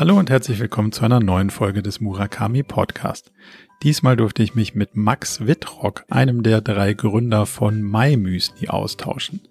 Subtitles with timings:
[0.00, 3.32] Hallo und herzlich willkommen zu einer neuen Folge des Murakami Podcast.
[3.82, 9.42] Diesmal durfte ich mich mit Max Wittrock, einem der drei Gründer von MyMüsli, austauschen.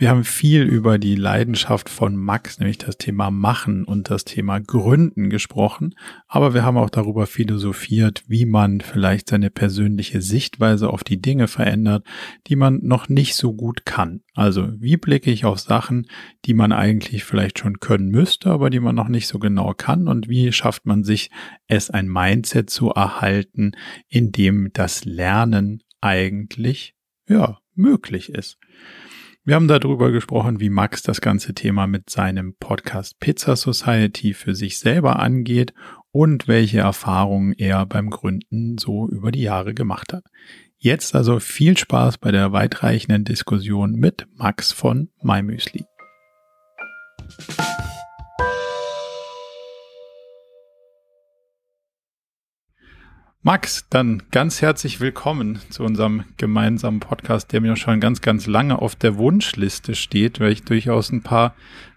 [0.00, 4.58] Wir haben viel über die Leidenschaft von Max, nämlich das Thema Machen und das Thema
[4.58, 5.94] Gründen gesprochen,
[6.26, 11.48] aber wir haben auch darüber philosophiert, wie man vielleicht seine persönliche Sichtweise auf die Dinge
[11.48, 12.06] verändert,
[12.46, 14.22] die man noch nicht so gut kann.
[14.32, 16.06] Also wie blicke ich auf Sachen,
[16.46, 20.08] die man eigentlich vielleicht schon können müsste, aber die man noch nicht so genau kann
[20.08, 21.30] und wie schafft man sich
[21.66, 23.72] es ein Mindset zu erhalten,
[24.08, 26.94] in dem das Lernen eigentlich
[27.28, 28.56] ja möglich ist.
[29.50, 34.54] Wir haben darüber gesprochen, wie Max das ganze Thema mit seinem Podcast Pizza Society für
[34.54, 35.74] sich selber angeht
[36.12, 40.22] und welche Erfahrungen er beim Gründen so über die Jahre gemacht hat.
[40.78, 45.84] Jetzt also viel Spaß bei der weitreichenden Diskussion mit Max von MyMüsli.
[53.42, 58.82] Max, dann ganz herzlich willkommen zu unserem gemeinsamen Podcast, der mir schon ganz, ganz lange
[58.82, 61.54] auf der Wunschliste steht, weil ich durchaus ein paar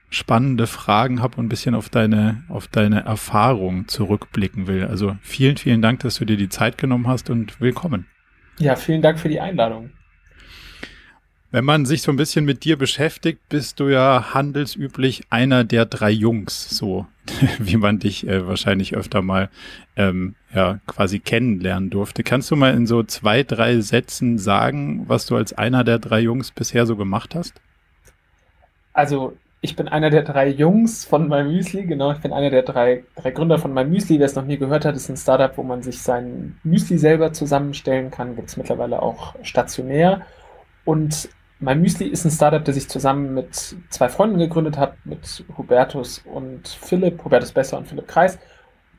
[0.09, 4.85] spannende Fragen habe und ein bisschen auf deine, auf deine Erfahrung zurückblicken will.
[4.85, 8.05] Also vielen, vielen Dank, dass du dir die Zeit genommen hast und willkommen.
[8.57, 9.89] Ja, vielen Dank für die Einladung.
[11.53, 15.85] Wenn man sich so ein bisschen mit dir beschäftigt, bist du ja handelsüblich einer der
[15.85, 17.05] drei Jungs, so
[17.59, 19.51] wie man dich äh, wahrscheinlich öfter mal
[19.95, 22.23] ähm, ja quasi kennenlernen durfte.
[22.23, 26.21] Kannst du mal in so zwei, drei Sätzen sagen, was du als einer der drei
[26.21, 27.61] Jungs bisher so gemacht hast?
[28.93, 32.13] Also ich bin einer der drei Jungs von MyMüsli, genau.
[32.13, 34.17] Ich bin einer der drei, drei Gründer von MyMüsli.
[34.17, 37.31] Wer es noch nie gehört hat, ist ein Startup, wo man sich sein Müsli selber
[37.31, 38.35] zusammenstellen kann.
[38.35, 40.25] Gibt es mittlerweile auch stationär.
[40.83, 41.29] Und
[41.63, 46.19] mein Müsli ist ein Startup, das ich zusammen mit zwei Freunden gegründet habe, mit Hubertus
[46.25, 48.37] und Philipp, Hubertus Besser und Philipp Kreis.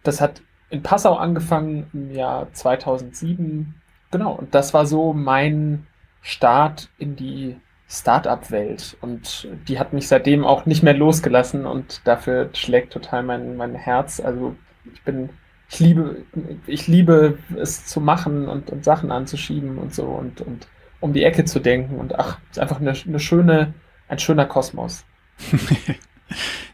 [0.03, 3.75] Das hat in Passau angefangen im Jahr 2007.
[4.11, 5.87] Genau, und das war so mein
[6.23, 7.57] Start in die
[7.89, 8.97] Startup-Welt.
[9.03, 13.75] Und die hat mich seitdem auch nicht mehr losgelassen und dafür schlägt total mein, mein
[13.75, 14.21] Herz.
[14.21, 14.57] Also
[14.93, 15.29] ich bin,
[15.69, 16.25] ich liebe,
[16.67, 20.67] ich liebe es zu machen und, und Sachen anzuschieben und so und, und
[21.01, 21.97] um die Ecke zu denken.
[21.97, 23.75] Und ach, ist einfach eine, eine schöne,
[24.09, 25.05] ein schöner Kosmos.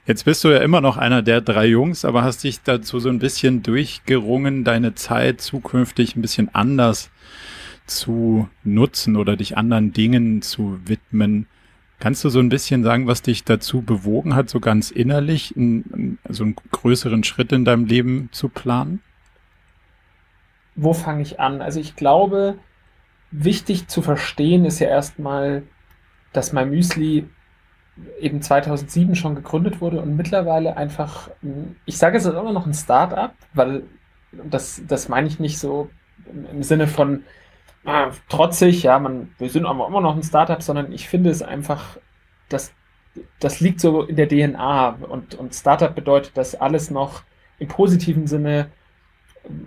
[0.06, 3.08] Jetzt bist du ja immer noch einer der drei Jungs, aber hast dich dazu so
[3.08, 7.10] ein bisschen durchgerungen, deine Zeit zukünftig ein bisschen anders
[7.86, 11.47] zu nutzen oder dich anderen Dingen zu widmen.
[11.98, 16.19] Kannst du so ein bisschen sagen, was dich dazu bewogen hat, so ganz innerlich einen,
[16.28, 19.02] so einen größeren Schritt in deinem Leben zu planen?
[20.76, 21.60] Wo fange ich an?
[21.60, 22.58] Also ich glaube,
[23.31, 25.63] wichtig zu verstehen ist ja erstmal,
[26.33, 27.29] dass mein Müsli
[28.19, 31.31] eben 2007 schon gegründet wurde und mittlerweile einfach,
[31.85, 33.85] ich sage es ist immer noch ein Start-up, weil
[34.33, 35.91] das, das meine ich nicht so
[36.51, 37.25] im Sinne von
[37.85, 41.43] ah, trotzig, ja, man, wir sind aber immer noch ein Start-up, sondern ich finde es
[41.43, 41.99] einfach,
[42.49, 42.73] dass
[43.41, 47.23] das liegt so in der DNA und, und Startup bedeutet, dass alles noch
[47.59, 48.71] im positiven Sinne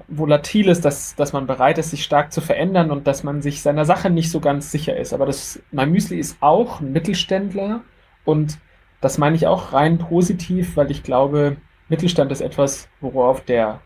[0.07, 3.61] volatil ist, dass, dass man bereit ist, sich stark zu verändern und dass man sich
[3.61, 5.13] seiner Sache nicht so ganz sicher ist.
[5.13, 7.81] Aber das, mein Müsli ist auch ein Mittelständler
[8.23, 8.59] und
[9.01, 11.57] das meine ich auch rein positiv, weil ich glaube,
[11.89, 13.81] Mittelstand ist etwas, worauf der,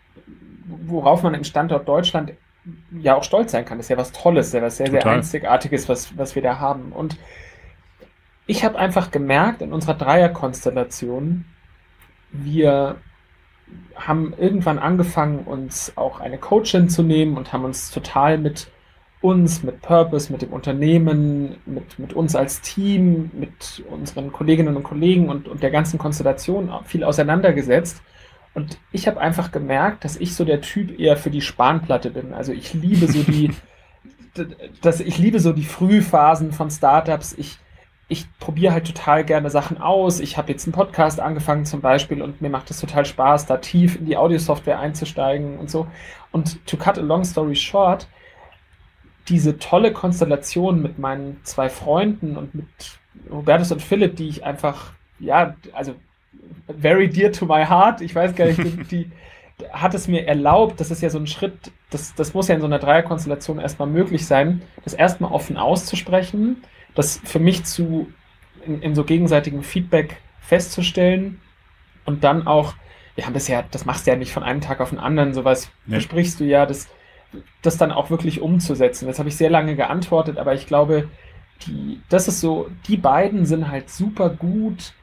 [0.86, 2.34] worauf man im Standort Deutschland
[2.92, 3.78] ja auch stolz sein kann.
[3.78, 5.02] Das ist ja was Tolles, ja was sehr, Total.
[5.02, 6.92] sehr Einzigartiges, was, was wir da haben.
[6.92, 7.18] Und
[8.46, 11.46] ich habe einfach gemerkt in unserer Dreierkonstellation,
[12.31, 12.97] wir
[13.95, 18.67] haben irgendwann angefangen, uns auch eine Coachin zu nehmen und haben uns total mit
[19.22, 24.83] uns, mit Purpose, mit dem Unternehmen, mit, mit uns als Team, mit unseren Kolleginnen und
[24.83, 28.01] Kollegen und, und der ganzen Konstellation viel auseinandergesetzt.
[28.53, 32.34] Und ich habe einfach gemerkt, dass ich so der Typ eher für die Spanplatte bin.
[32.34, 33.52] Also ich liebe so die,
[34.81, 37.34] das, ich liebe so die Frühphasen von Startups.
[37.37, 37.59] Ich,
[38.09, 40.20] ich probiere halt total gerne Sachen aus.
[40.20, 43.58] Ich habe jetzt einen Podcast angefangen zum Beispiel und mir macht es total Spaß, da
[43.58, 45.88] tief in die Audiosoftware einzusteigen und so.
[46.32, 48.08] Und to cut a long story short,
[49.28, 52.68] diese tolle Konstellation mit meinen zwei Freunden und mit
[53.30, 55.96] Robertus und Philipp, die ich einfach, ja, also
[56.80, 59.12] very dear to my heart, ich weiß gar nicht, die,
[59.72, 62.62] hat es mir erlaubt, das ist ja so ein Schritt, das, das muss ja in
[62.62, 66.64] so einer Dreierkonstellation erstmal möglich sein, das erstmal offen auszusprechen,
[66.97, 68.11] das für mich zu
[68.66, 71.40] in, in so gegenseitigem Feedback festzustellen
[72.05, 72.73] und dann auch,
[73.16, 75.34] wir haben das ja, das machst du ja nicht von einem Tag auf den anderen,
[75.34, 75.96] sowas nee.
[75.96, 76.88] besprichst du ja, das,
[77.61, 79.08] das dann auch wirklich umzusetzen.
[79.08, 81.09] Das habe ich sehr lange geantwortet, aber ich glaube,
[81.66, 84.94] die, das ist so, die beiden sind halt super gut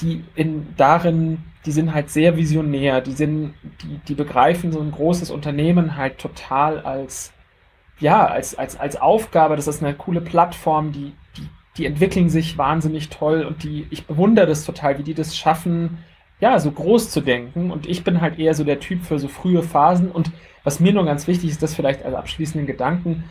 [0.00, 4.92] die in darin, die sind halt sehr visionär, die sind, die, die begreifen so ein
[4.92, 7.32] großes Unternehmen halt total als,
[7.98, 11.48] ja, als, als, als Aufgabe, das ist eine coole Plattform, die, die,
[11.78, 15.98] die entwickeln sich wahnsinnig toll und die, ich bewundere das total, wie die das schaffen,
[16.40, 17.70] ja, so groß zu denken.
[17.70, 20.10] Und ich bin halt eher so der Typ für so frühe Phasen.
[20.10, 20.30] Und
[20.64, 23.24] was mir nur ganz wichtig ist, das vielleicht als abschließenden Gedanken,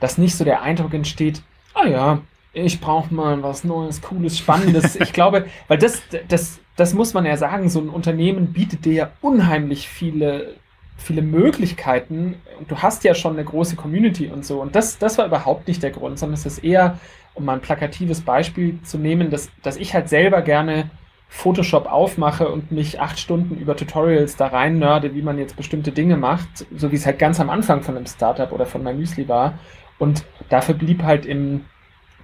[0.00, 1.42] dass nicht so der Eindruck entsteht,
[1.72, 2.20] ah ja,
[2.52, 4.96] ich brauche mal was Neues, Cooles, Spannendes.
[5.00, 8.92] ich glaube, weil das, das, das muss man ja sagen, so ein Unternehmen bietet dir
[8.92, 10.54] ja unheimlich viele,
[10.96, 12.36] viele Möglichkeiten.
[12.58, 14.60] Und du hast ja schon eine große Community und so.
[14.60, 16.98] Und das, das war überhaupt nicht der Grund, sondern es ist eher,
[17.34, 20.90] um mal ein plakatives Beispiel zu nehmen, dass, dass ich halt selber gerne
[21.28, 25.90] Photoshop aufmache und mich acht Stunden über Tutorials da rein nörde, wie man jetzt bestimmte
[25.90, 29.00] Dinge macht, so wie es halt ganz am Anfang von einem Startup oder von meinem
[29.00, 29.58] Müsli war.
[29.98, 31.64] Und dafür blieb halt im,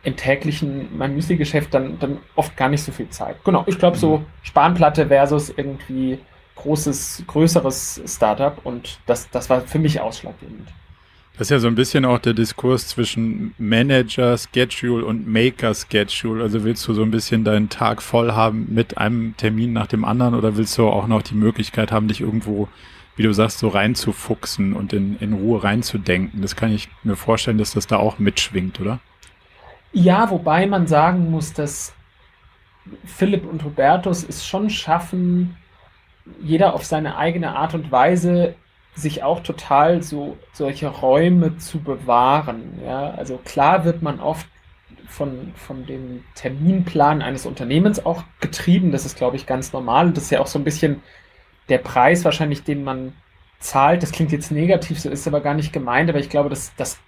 [0.05, 3.37] im täglichen, mein Müsli-Geschäft dann, dann oft gar nicht so viel Zeit.
[3.44, 4.26] Genau, ich glaube so mhm.
[4.43, 6.20] Spanplatte versus irgendwie
[6.62, 10.68] großes, größeres Startup und das, das war für mich ausschlaggebend.
[11.34, 16.42] Das ist ja so ein bisschen auch der Diskurs zwischen Manager Schedule und Maker Schedule.
[16.42, 20.04] Also willst du so ein bisschen deinen Tag voll haben mit einem Termin nach dem
[20.04, 22.68] anderen oder willst du auch noch die Möglichkeit haben, dich irgendwo
[23.20, 26.40] wie du sagst, so reinzufuchsen und in, in Ruhe reinzudenken.
[26.40, 28.98] Das kann ich mir vorstellen, dass das da auch mitschwingt, oder?
[29.92, 31.92] Ja, wobei man sagen muss, dass
[33.04, 35.54] Philipp und Hubertus es schon schaffen,
[36.43, 38.55] jeder auf seine eigene Art und Weise
[38.94, 42.81] sich auch total so solche Räume zu bewahren.
[42.84, 44.46] Ja, also klar wird man oft
[45.06, 48.93] von, von dem Terminplan eines Unternehmens auch getrieben.
[48.93, 50.12] Das ist, glaube ich, ganz normal.
[50.12, 51.02] Das ist ja auch so ein bisschen
[51.69, 53.14] der Preis wahrscheinlich, den man
[53.61, 56.75] zahlt, das klingt jetzt negativ, so ist aber gar nicht gemeint, aber ich glaube, das,
[56.76, 56.99] das,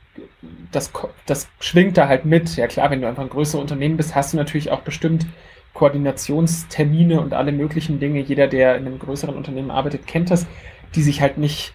[0.71, 0.93] das,
[1.27, 2.57] das schwingt da halt mit.
[2.57, 5.27] Ja klar, wenn du einfach ein größeres Unternehmen bist, hast du natürlich auch bestimmt
[5.75, 8.21] Koordinationstermine und alle möglichen Dinge.
[8.21, 10.47] Jeder, der in einem größeren Unternehmen arbeitet, kennt das,
[10.95, 11.75] die sich halt nicht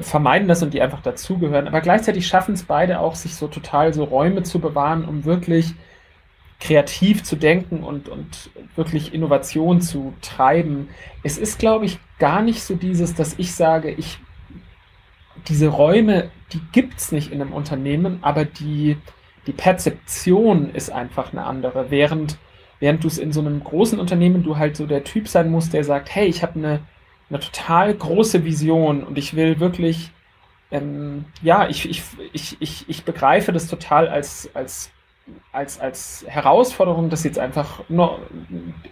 [0.00, 1.66] vermeiden das und die einfach dazugehören.
[1.66, 5.74] Aber gleichzeitig schaffen es beide auch, sich so total so Räume zu bewahren, um wirklich
[6.60, 10.88] kreativ zu denken und, und wirklich Innovation zu treiben.
[11.22, 14.18] Es ist, glaube ich, gar nicht so dieses, dass ich sage, ich
[15.48, 18.98] diese Räume, die gibt es nicht in einem Unternehmen, aber die,
[19.46, 21.90] die Perzeption ist einfach eine andere.
[21.90, 22.36] Während,
[22.80, 25.72] während du es in so einem großen Unternehmen, du halt so der Typ sein musst,
[25.72, 26.80] der sagt, hey, ich habe eine,
[27.28, 30.10] eine total große Vision und ich will wirklich,
[30.70, 34.90] ähm, ja, ich, ich, ich, ich, ich begreife das total als, als
[35.52, 38.20] als, als Herausforderung, dass jetzt einfach nur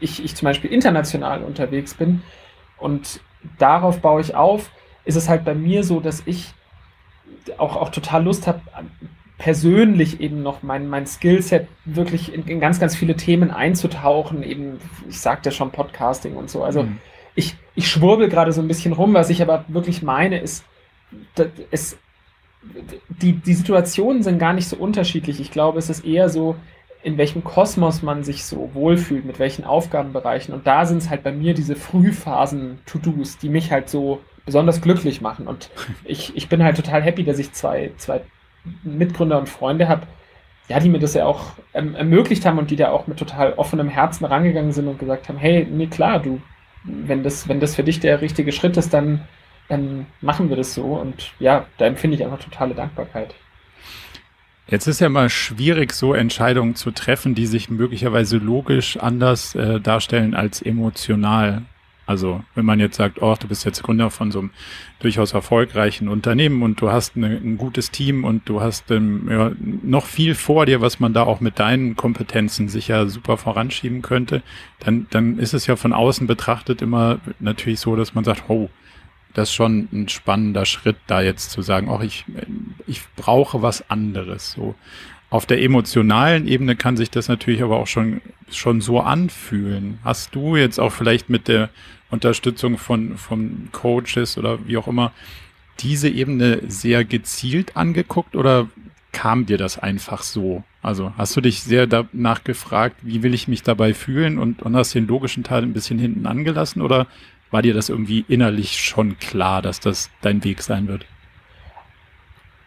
[0.00, 2.22] ich, ich zum Beispiel international unterwegs bin
[2.76, 3.20] und
[3.58, 4.70] darauf baue ich auf,
[5.04, 6.52] ist es halt bei mir so, dass ich
[7.56, 8.60] auch, auch total Lust habe,
[9.38, 14.42] persönlich eben noch mein, mein Skillset wirklich in, in, ganz, ganz viele Themen einzutauchen.
[14.42, 16.64] Eben, ich sagte ja schon Podcasting und so.
[16.64, 16.98] Also mhm.
[17.36, 20.64] ich, ich schwurbel gerade so ein bisschen rum, was ich aber wirklich meine, ist,
[21.70, 21.96] es,
[23.22, 25.40] die, die Situationen sind gar nicht so unterschiedlich.
[25.40, 26.56] Ich glaube, es ist eher so,
[27.04, 30.52] in welchem Kosmos man sich so wohlfühlt, mit welchen Aufgabenbereichen.
[30.52, 35.20] Und da sind es halt bei mir diese Frühphasen-To-Dos, die mich halt so besonders glücklich
[35.20, 35.46] machen.
[35.46, 35.70] Und
[36.04, 38.22] ich, ich bin halt total happy, dass ich zwei, zwei
[38.82, 40.06] Mitgründer und Freunde habe,
[40.68, 43.54] ja, die mir das ja auch ähm, ermöglicht haben und die da auch mit total
[43.54, 46.40] offenem Herzen rangegangen sind und gesagt haben, hey, nee, klar, du,
[46.84, 49.22] wenn das, wenn das für dich der richtige Schritt ist, dann
[49.68, 50.84] dann machen wir das so.
[50.84, 53.34] Und ja, da empfinde ich einfach totale Dankbarkeit.
[54.66, 59.80] Jetzt ist ja mal schwierig, so Entscheidungen zu treffen, die sich möglicherweise logisch anders äh,
[59.80, 61.62] darstellen als emotional.
[62.08, 64.50] Also wenn man jetzt sagt, oh, du bist jetzt Gründer von so einem
[64.98, 69.52] durchaus erfolgreichen Unternehmen und du hast eine, ein gutes Team und du hast ähm, ja,
[69.82, 74.42] noch viel vor dir, was man da auch mit deinen Kompetenzen sicher super voranschieben könnte,
[74.80, 78.70] dann, dann ist es ja von außen betrachtet immer natürlich so, dass man sagt, oh,
[79.34, 82.24] das ist schon ein spannender Schritt, da jetzt zu sagen, auch ich,
[82.86, 84.52] ich brauche was anderes.
[84.52, 84.76] So
[85.30, 89.98] auf der emotionalen Ebene kann sich das natürlich aber auch schon, schon so anfühlen.
[90.02, 91.68] Hast du jetzt auch vielleicht mit der
[92.10, 95.12] Unterstützung von, von Coaches oder wie auch immer
[95.80, 98.68] diese Ebene sehr gezielt angeguckt oder
[99.12, 100.64] kam dir das einfach so?
[100.80, 104.76] Also hast du dich sehr danach gefragt, wie will ich mich dabei fühlen und, und
[104.76, 107.06] hast den logischen Teil ein bisschen hinten angelassen oder
[107.50, 111.04] war dir das irgendwie innerlich schon klar, dass das dein Weg sein wird?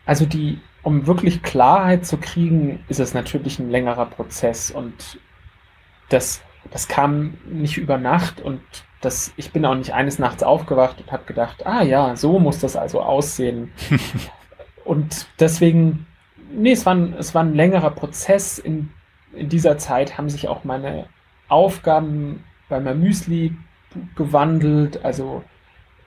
[0.06, 5.20] Also die, um wirklich Klarheit zu kriegen, ist es natürlich ein längerer Prozess und
[6.10, 8.62] das, das kam nicht über Nacht und
[9.02, 12.60] das, ich bin auch nicht eines Nachts aufgewacht und habe gedacht, ah ja, so muss
[12.60, 13.72] das also aussehen.
[14.86, 16.06] und deswegen,
[16.52, 18.60] nee, es war, ein, es war ein längerer Prozess.
[18.60, 18.92] In,
[19.34, 21.08] in dieser Zeit haben sich auch meine
[21.48, 23.56] Aufgaben bei meinem Müsli
[24.16, 25.44] gewandelt, also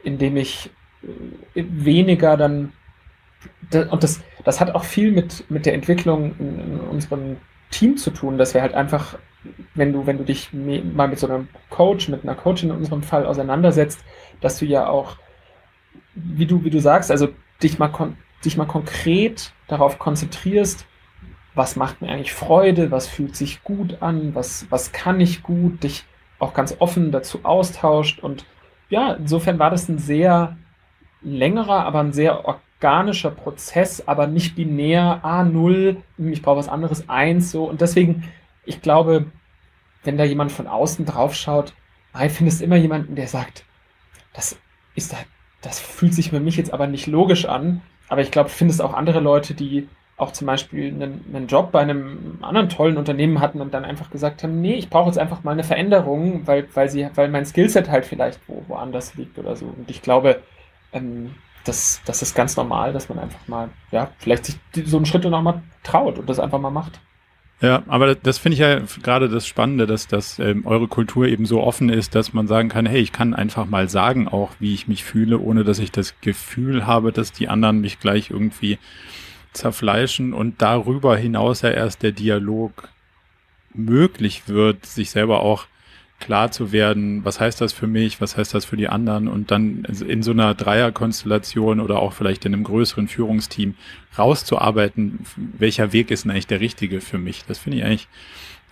[0.05, 0.71] indem ich
[1.55, 2.73] äh, weniger dann
[3.91, 7.37] und das, das hat auch viel mit, mit der Entwicklung in, in unserem
[7.71, 9.19] Team zu tun, dass wir halt einfach,
[9.75, 13.03] wenn du, wenn du dich mal mit so einem Coach, mit einer Coachin in unserem
[13.03, 14.05] Fall auseinandersetzt,
[14.41, 15.17] dass du ja auch,
[16.15, 17.29] wie du, wie du sagst, also
[17.63, 17.91] dich mal,
[18.45, 20.87] dich mal konkret darauf konzentrierst,
[21.55, 25.83] was macht mir eigentlich Freude, was fühlt sich gut an, was, was kann ich gut,
[25.83, 26.05] dich
[26.39, 28.21] auch ganz offen dazu austauscht.
[28.21, 28.45] Und
[28.89, 30.57] ja, insofern war das ein sehr
[31.23, 32.47] längerer, aber ein sehr
[32.85, 37.65] organischer Prozess, aber nicht binär, A0, ich brauche was anderes, 1, so.
[37.65, 38.25] Und deswegen,
[38.65, 39.27] ich glaube,
[40.03, 41.73] wenn da jemand von außen drauf schaut,
[42.23, 43.65] ich finde es immer jemanden, der sagt,
[44.33, 44.57] das
[44.95, 45.15] ist
[45.63, 47.81] das fühlt sich für mich jetzt aber nicht logisch an.
[48.09, 51.73] Aber ich glaube, finde es auch andere Leute, die auch zum Beispiel einen, einen, Job
[51.73, 55.19] bei einem anderen tollen Unternehmen hatten und dann einfach gesagt haben, nee, ich brauche jetzt
[55.19, 59.39] einfach mal eine Veränderung, weil, weil sie, weil mein Skillset halt vielleicht wo, woanders liegt
[59.39, 59.67] oder so.
[59.67, 60.41] Und ich glaube,
[60.93, 61.35] ähm,
[61.65, 65.25] das, das ist ganz normal, dass man einfach mal, ja, vielleicht sich so einen Schritt
[65.25, 67.01] noch mal traut und das einfach mal macht.
[67.61, 71.47] Ja, aber das finde ich ja gerade das Spannende, dass, dass ähm, eure Kultur eben
[71.47, 74.75] so offen ist, dass man sagen kann, hey, ich kann einfach mal sagen auch, wie
[74.75, 78.79] ich mich fühle, ohne dass ich das Gefühl habe, dass die anderen mich gleich irgendwie
[79.53, 82.89] zerfleischen und darüber hinaus ja erst der Dialog
[83.73, 85.67] möglich wird, sich selber auch
[86.21, 89.51] klar zu werden, was heißt das für mich, was heißt das für die anderen und
[89.51, 93.75] dann in so einer Dreierkonstellation oder auch vielleicht in einem größeren Führungsteam
[94.17, 97.45] rauszuarbeiten, welcher Weg ist denn eigentlich der richtige für mich.
[97.47, 98.09] Das finde ich eigentlich,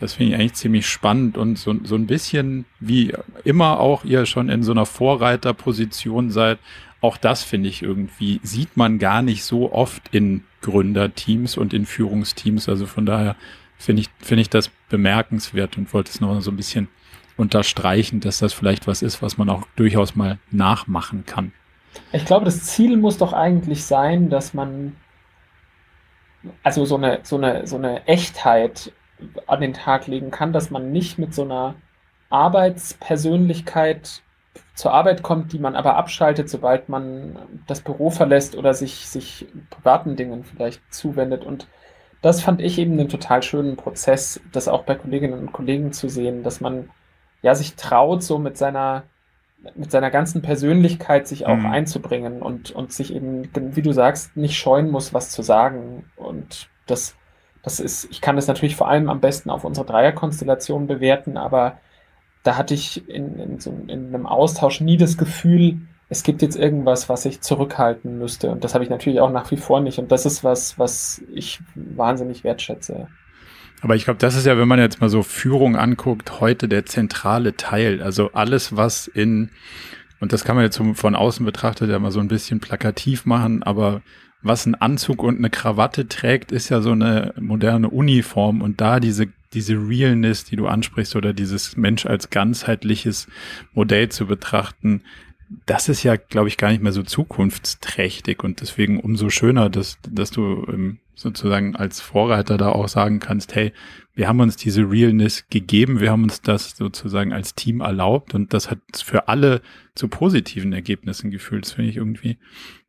[0.01, 3.13] das finde ich eigentlich ziemlich spannend und so, so ein bisschen wie
[3.45, 6.59] immer auch ihr schon in so einer Vorreiterposition seid,
[7.03, 11.85] auch das finde ich irgendwie, sieht man gar nicht so oft in Gründerteams und in
[11.85, 12.69] Führungsteams.
[12.69, 13.35] Also von daher
[13.77, 16.87] finde ich, finde ich das bemerkenswert und wollte es noch so ein bisschen
[17.43, 21.53] unterstreichen, dass das vielleicht was ist, was man auch durchaus mal nachmachen kann.
[22.13, 24.97] Ich glaube, das Ziel muss doch eigentlich sein, dass man
[26.63, 28.93] also so eine, so eine, so eine Echtheit
[29.47, 31.75] an den Tag legen kann, dass man nicht mit so einer
[32.31, 34.23] Arbeitspersönlichkeit
[34.75, 39.47] zur Arbeit kommt, die man aber abschaltet, sobald man das Büro verlässt oder sich, sich
[39.71, 41.45] privaten Dingen vielleicht zuwendet.
[41.45, 41.69] Und
[42.23, 46.09] das fand ich eben einen total schönen Prozess, das auch bei Kolleginnen und Kollegen zu
[46.09, 46.91] sehen, dass man
[47.43, 49.05] ja sich traut, so mit seiner
[49.77, 51.67] mit seiner ganzen Persönlichkeit sich auch mhm.
[51.67, 56.05] einzubringen und, und sich eben, wie du sagst, nicht scheuen muss, was zu sagen.
[56.17, 57.15] Und das,
[57.63, 61.79] das ist, ich kann das natürlich vor allem am besten auf unsere Dreierkonstellation bewerten, aber
[62.43, 66.57] da hatte ich in, in, so, in einem Austausch nie das Gefühl, es gibt jetzt
[66.57, 68.51] irgendwas, was ich zurückhalten müsste.
[68.51, 69.99] Und das habe ich natürlich auch nach wie vor nicht.
[69.99, 73.09] Und das ist was, was ich wahnsinnig wertschätze.
[73.83, 76.87] Aber ich glaube, das ist ja, wenn man jetzt mal so Führung anguckt, heute der
[76.87, 78.01] zentrale Teil.
[78.01, 79.51] Also alles, was in,
[80.21, 83.65] und das kann man jetzt von außen betrachtet ja mal so ein bisschen plakativ machen,
[83.65, 84.03] aber
[84.41, 89.01] was ein Anzug und eine Krawatte trägt, ist ja so eine moderne Uniform und da
[89.01, 93.29] diese diese Realness, die du ansprichst, oder dieses Mensch als ganzheitliches
[93.75, 95.03] Modell zu betrachten,
[95.67, 99.99] das ist ja, glaube ich, gar nicht mehr so zukunftsträchtig und deswegen umso schöner, dass,
[100.09, 103.73] dass du ähm, sozusagen als Vorreiter da auch sagen kannst, hey,
[104.15, 108.53] wir haben uns diese Realness gegeben, wir haben uns das sozusagen als Team erlaubt und
[108.53, 109.63] das hat für alle
[109.95, 111.65] zu positiven Ergebnissen gefühlt.
[111.65, 112.39] Das finde ich irgendwie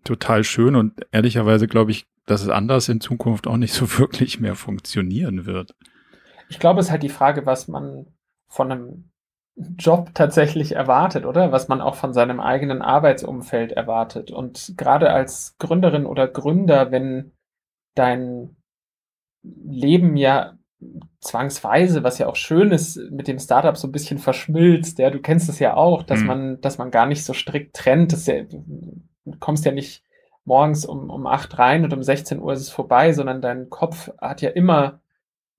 [0.03, 4.39] total schön und ehrlicherweise glaube ich, dass es anders in Zukunft auch nicht so wirklich
[4.39, 5.75] mehr funktionieren wird.
[6.49, 8.05] Ich glaube, es ist halt die Frage, was man
[8.47, 9.12] von einem
[9.55, 11.51] Job tatsächlich erwartet, oder?
[11.51, 14.31] Was man auch von seinem eigenen Arbeitsumfeld erwartet.
[14.31, 17.33] Und gerade als Gründerin oder Gründer, wenn
[17.95, 18.55] dein
[19.43, 20.57] Leben ja
[21.21, 25.19] zwangsweise, was ja auch schön ist, mit dem Startup so ein bisschen verschmilzt, ja, du
[25.19, 26.27] kennst es ja auch, dass mhm.
[26.27, 29.03] man, dass man gar nicht so strikt trennt, dass ja, du
[29.39, 30.03] kommst ja nicht
[30.45, 34.11] morgens um, um acht rein und um 16 Uhr ist es vorbei, sondern dein Kopf
[34.19, 34.99] hat ja immer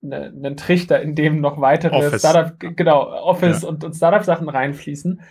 [0.05, 2.21] eine, einen Trichter, in dem noch weitere Office.
[2.21, 3.69] Startup, genau, Office ja.
[3.69, 5.21] und, und Startup-Sachen reinfließen.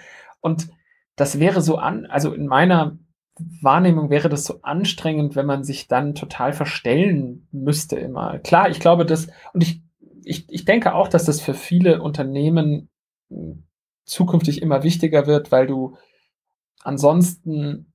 [0.40, 0.68] Und
[1.16, 2.98] das wäre so an, also in meiner
[3.60, 8.38] Wahrnehmung wäre das so anstrengend, wenn man sich dann total verstellen müsste immer.
[8.38, 9.82] Klar, ich glaube, dass, und ich,
[10.22, 12.88] ich, ich denke auch, dass das für viele Unternehmen
[14.04, 15.96] zukünftig immer wichtiger wird, weil du
[16.82, 17.92] ansonsten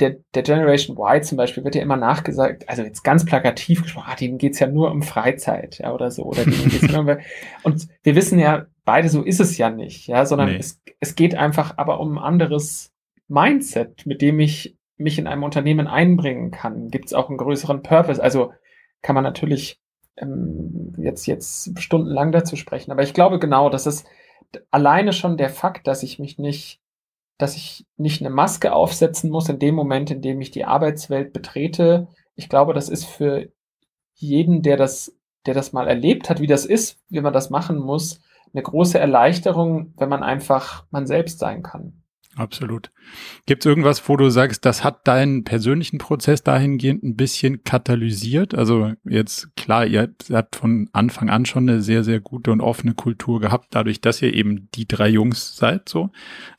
[0.00, 4.08] der, der Generation Y zum Beispiel wird ja immer nachgesagt, also jetzt ganz plakativ gesprochen,
[4.08, 7.16] ah, denen geht's ja nur um Freizeit, ja, oder so, oder denen geht's nur um,
[7.62, 10.58] und wir wissen ja, beide so ist es ja nicht, ja, sondern nee.
[10.58, 12.92] es, es geht einfach aber um ein anderes
[13.28, 16.88] Mindset, mit dem ich mich in einem Unternehmen einbringen kann.
[16.88, 18.22] Gibt's auch einen größeren Purpose?
[18.22, 18.52] Also
[19.02, 19.80] kann man natürlich
[20.16, 24.04] ähm, jetzt, jetzt stundenlang dazu sprechen, aber ich glaube genau, dass es
[24.70, 26.80] alleine schon der Fakt, dass ich mich nicht,
[27.40, 31.32] dass ich nicht eine Maske aufsetzen muss in dem Moment, in dem ich die Arbeitswelt
[31.32, 32.08] betrete.
[32.34, 33.48] Ich glaube, das ist für
[34.14, 35.16] jeden, der das,
[35.46, 38.20] der das mal erlebt hat, wie das ist, wie man das machen muss,
[38.52, 41.99] eine große Erleichterung, wenn man einfach man selbst sein kann.
[42.40, 42.90] Absolut.
[43.44, 48.54] Gibt es irgendwas, wo du sagst, das hat deinen persönlichen Prozess dahingehend ein bisschen katalysiert?
[48.54, 52.94] Also jetzt klar, ihr habt von Anfang an schon eine sehr, sehr gute und offene
[52.94, 56.12] Kultur gehabt, dadurch, dass ihr eben die drei Jungs seid, so.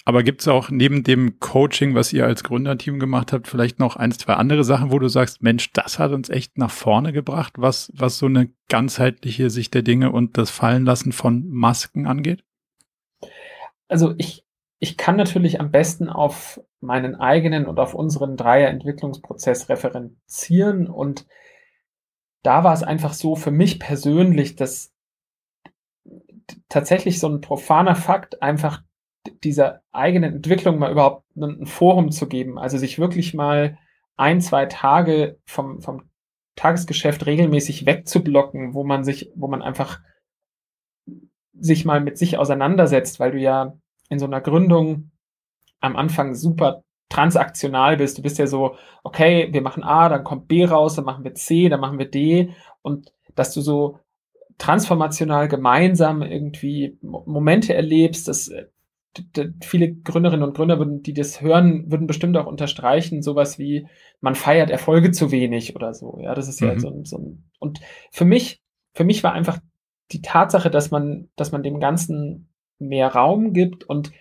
[0.05, 3.95] Aber gibt es auch neben dem Coaching, was ihr als Gründerteam gemacht habt, vielleicht noch
[3.95, 7.53] ein, zwei andere Sachen, wo du sagst, Mensch, das hat uns echt nach vorne gebracht,
[7.57, 12.43] was, was so eine ganzheitliche Sicht der Dinge und das Fallenlassen von Masken angeht?
[13.87, 14.45] Also ich
[14.83, 21.27] ich kann natürlich am besten auf meinen eigenen und auf unseren Dreier-Entwicklungsprozess referenzieren und
[22.41, 24.91] da war es einfach so für mich persönlich, dass
[26.67, 28.81] tatsächlich so ein profaner Fakt einfach
[29.43, 33.77] dieser eigenen Entwicklung mal überhaupt ein Forum zu geben, also sich wirklich mal
[34.17, 36.09] ein, zwei Tage vom, vom
[36.55, 39.99] Tagesgeschäft regelmäßig wegzublocken, wo man sich, wo man einfach
[41.53, 43.77] sich mal mit sich auseinandersetzt, weil du ja
[44.11, 45.09] in so einer Gründung
[45.79, 48.17] am Anfang super transaktional bist.
[48.17, 51.33] Du bist ja so, okay, wir machen A, dann kommt B raus, dann machen wir
[51.33, 53.99] C, dann machen wir D und dass du so
[54.57, 58.51] transformational gemeinsam irgendwie Momente erlebst, dass
[59.61, 63.87] viele Gründerinnen und Gründer würden, die das hören, würden bestimmt auch unterstreichen, sowas wie,
[64.19, 66.19] man feiert Erfolge zu wenig oder so.
[66.21, 66.79] Ja, das ist ja mhm.
[66.79, 68.61] so, ein, so ein, und für mich,
[68.93, 69.59] für mich war einfach
[70.11, 72.50] die Tatsache, dass man, dass man dem Ganzen
[72.81, 74.11] mehr Raum gibt und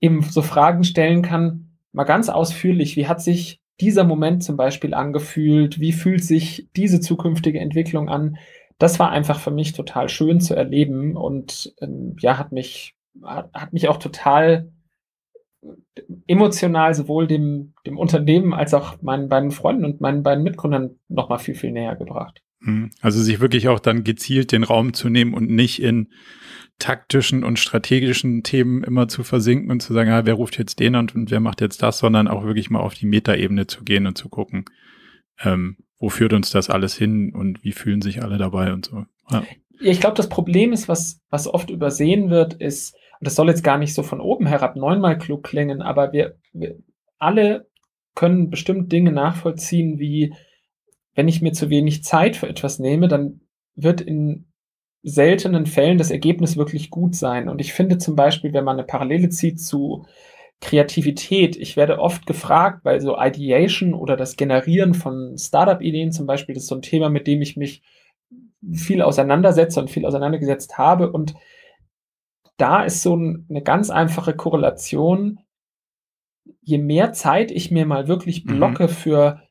[0.00, 4.94] eben so Fragen stellen kann, mal ganz ausführlich, wie hat sich dieser Moment zum Beispiel
[4.94, 8.38] angefühlt, wie fühlt sich diese zukünftige Entwicklung an,
[8.78, 13.50] das war einfach für mich total schön zu erleben und ähm, ja, hat mich, hat,
[13.54, 14.70] hat mich auch total
[16.26, 21.38] emotional sowohl dem, dem Unternehmen als auch meinen beiden Freunden und meinen beiden Mitgründern nochmal
[21.38, 22.42] viel, viel näher gebracht.
[22.62, 22.90] Hm.
[23.00, 26.08] Also sich wirklich auch dann gezielt den Raum zu nehmen und nicht in
[26.78, 30.94] taktischen und strategischen Themen immer zu versinken und zu sagen, ja, wer ruft jetzt den
[30.94, 34.06] und, und wer macht jetzt das, sondern auch wirklich mal auf die Metaebene zu gehen
[34.06, 34.66] und zu gucken,
[35.42, 39.04] ähm, wo führt uns das alles hin und wie fühlen sich alle dabei und so.
[39.30, 39.42] Ja.
[39.80, 43.64] Ich glaube, das Problem ist, was, was oft übersehen wird, ist, und das soll jetzt
[43.64, 46.76] gar nicht so von oben herab neunmal klug klingen, aber wir, wir
[47.18, 47.68] alle
[48.14, 50.34] können bestimmt Dinge nachvollziehen, wie
[51.14, 53.40] wenn ich mir zu wenig Zeit für etwas nehme, dann
[53.74, 54.45] wird in
[55.08, 57.48] seltenen Fällen das Ergebnis wirklich gut sein.
[57.48, 60.04] Und ich finde zum Beispiel, wenn man eine Parallele zieht zu
[60.60, 66.56] Kreativität, ich werde oft gefragt, weil so Ideation oder das Generieren von Startup-Ideen zum Beispiel,
[66.56, 67.82] das ist so ein Thema, mit dem ich mich
[68.72, 71.12] viel auseinandersetze und viel auseinandergesetzt habe.
[71.12, 71.34] Und
[72.56, 75.38] da ist so eine ganz einfache Korrelation.
[76.62, 78.56] Je mehr Zeit ich mir mal wirklich mhm.
[78.56, 78.88] blocke mhm.
[78.88, 79.42] für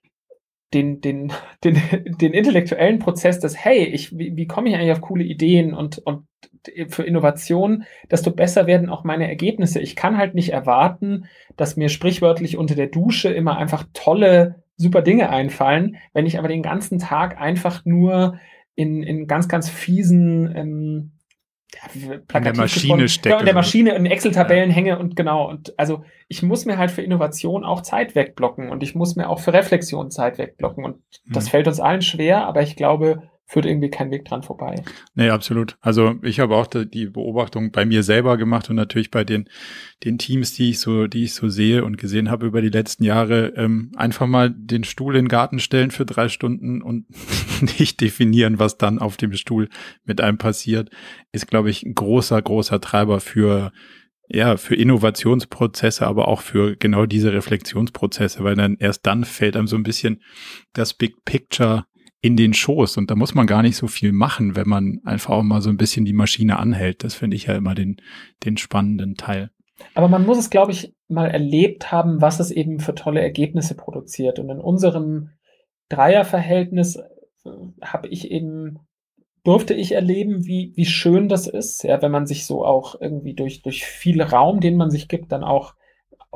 [0.73, 1.32] den, den,
[1.63, 1.82] den,
[2.19, 5.99] den intellektuellen Prozess des, hey, ich, wie, wie komme ich eigentlich auf coole Ideen und,
[5.99, 6.25] und
[6.88, 9.80] für Innovation, desto besser werden auch meine Ergebnisse.
[9.80, 11.25] Ich kann halt nicht erwarten,
[11.56, 16.47] dass mir sprichwörtlich unter der Dusche immer einfach tolle, super Dinge einfallen, wenn ich aber
[16.47, 18.39] den ganzen Tag einfach nur
[18.75, 21.12] in, in ganz, ganz fiesen ähm,
[21.93, 23.39] in der Maschine stecke.
[23.39, 24.75] in der Maschine in Excel-Tabellen ja.
[24.75, 25.49] hänge und genau.
[25.49, 29.29] Und also ich muss mir halt für Innovation auch Zeit wegblocken und ich muss mir
[29.29, 30.83] auch für Reflexion Zeit wegblocken.
[30.83, 31.49] Und das mhm.
[31.49, 34.84] fällt uns allen schwer, aber ich glaube, führt irgendwie kein Weg dran vorbei.
[35.13, 35.77] Nee, absolut.
[35.79, 39.47] Also ich habe auch die Beobachtung bei mir selber gemacht und natürlich bei den,
[40.03, 43.03] den Teams, die ich so, die ich so sehe und gesehen habe über die letzten
[43.03, 47.05] Jahre, ähm, einfach mal den Stuhl in den Garten stellen für drei Stunden und
[47.79, 49.69] nicht definieren, was dann auf dem Stuhl
[50.05, 50.89] mit einem passiert,
[51.31, 53.71] ist, glaube ich, ein großer, großer Treiber für
[54.27, 59.67] ja, für Innovationsprozesse, aber auch für genau diese Reflexionsprozesse, weil dann erst dann fällt einem
[59.67, 60.23] so ein bisschen
[60.73, 61.86] das Big Picture
[62.21, 62.97] in den Schoß.
[62.97, 65.69] Und da muss man gar nicht so viel machen, wenn man einfach auch mal so
[65.69, 67.04] ein bisschen die Maschine anhält.
[67.04, 67.97] Das finde ich ja immer den,
[68.43, 69.51] den spannenden Teil.
[69.93, 73.75] Aber man muss es, glaube ich, mal erlebt haben, was es eben für tolle Ergebnisse
[73.75, 74.39] produziert.
[74.39, 75.32] Und in unserem
[75.89, 77.49] Dreierverhältnis äh,
[77.82, 78.80] habe ich eben,
[79.43, 83.34] durfte ich erleben, wie, wie schön das ist, ja, wenn man sich so auch irgendwie
[83.34, 85.75] durch, durch viel Raum, den man sich gibt, dann auch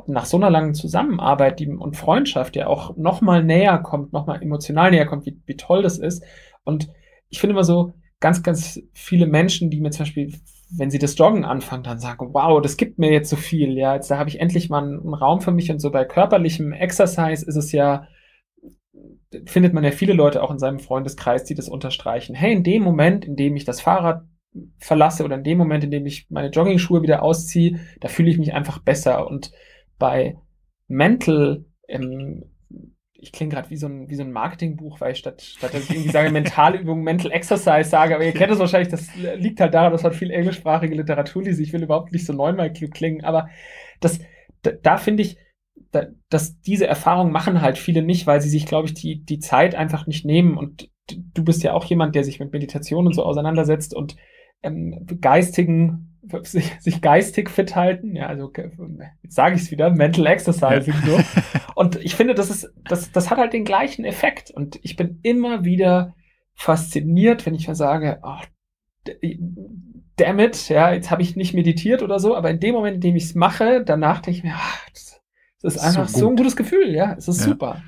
[0.06, 4.26] nach so einer langen Zusammenarbeit die, und Freundschaft ja auch noch mal näher kommt, noch
[4.26, 6.24] mal emotional näher kommt, wie, wie toll das ist.
[6.64, 6.90] Und
[7.28, 10.34] ich finde immer so, ganz, ganz viele Menschen, die mir zum Beispiel,
[10.70, 13.94] wenn sie das Joggen anfangen, dann sagen, wow, das gibt mir jetzt so viel, ja,
[13.94, 16.72] jetzt da habe ich endlich mal einen, einen Raum für mich und so bei körperlichem
[16.72, 18.06] Exercise ist es ja,
[19.46, 22.34] findet man ja viele Leute auch in seinem Freundeskreis, die das unterstreichen.
[22.34, 24.24] Hey, in dem Moment, in dem ich das Fahrrad
[24.78, 28.38] verlasse oder in dem Moment, in dem ich meine Jogging-Schuhe wieder ausziehe, da fühle ich
[28.38, 29.26] mich einfach besser.
[29.28, 29.52] Und
[30.00, 30.36] bei
[30.88, 32.46] Mental, ähm,
[33.12, 35.84] ich klinge gerade wie so ein, wie so ein Marketingbuch, weil ich statt, statt dass
[35.84, 39.74] ich irgendwie sage Mentalübung, Mental Exercise sage, aber ihr kennt es wahrscheinlich, das liegt halt
[39.74, 41.60] daran, dass man viel englischsprachige Literatur liest.
[41.60, 43.48] Ich will überhaupt nicht so neunmal klingen, aber
[44.00, 44.18] das,
[44.62, 45.36] da, da finde ich,
[45.92, 49.38] da, dass diese Erfahrungen machen halt viele nicht, weil sie sich, glaube ich, die, die
[49.38, 50.56] Zeit einfach nicht nehmen.
[50.56, 54.16] Und du bist ja auch jemand, der sich mit Meditation und so auseinandersetzt und
[54.62, 56.09] ähm, geistigen
[56.42, 58.14] sich, sich geistig fit halten.
[58.16, 58.52] Ja, also
[59.22, 61.06] jetzt sage ich es wieder, Mental Exercising ja.
[61.06, 61.20] so.
[61.74, 64.50] Und ich finde, das ist, das, das hat halt den gleichen Effekt.
[64.50, 66.14] Und ich bin immer wieder
[66.54, 68.36] fasziniert, wenn ich mir sage, oh,
[70.16, 73.00] damn it, ja, jetzt habe ich nicht meditiert oder so, aber in dem Moment, in
[73.00, 75.22] dem ich es mache, danach denke ich mir, ach, das,
[75.62, 77.46] das ist einfach so, so, ein gutes Gefühl, ja, es ist ja.
[77.46, 77.82] super.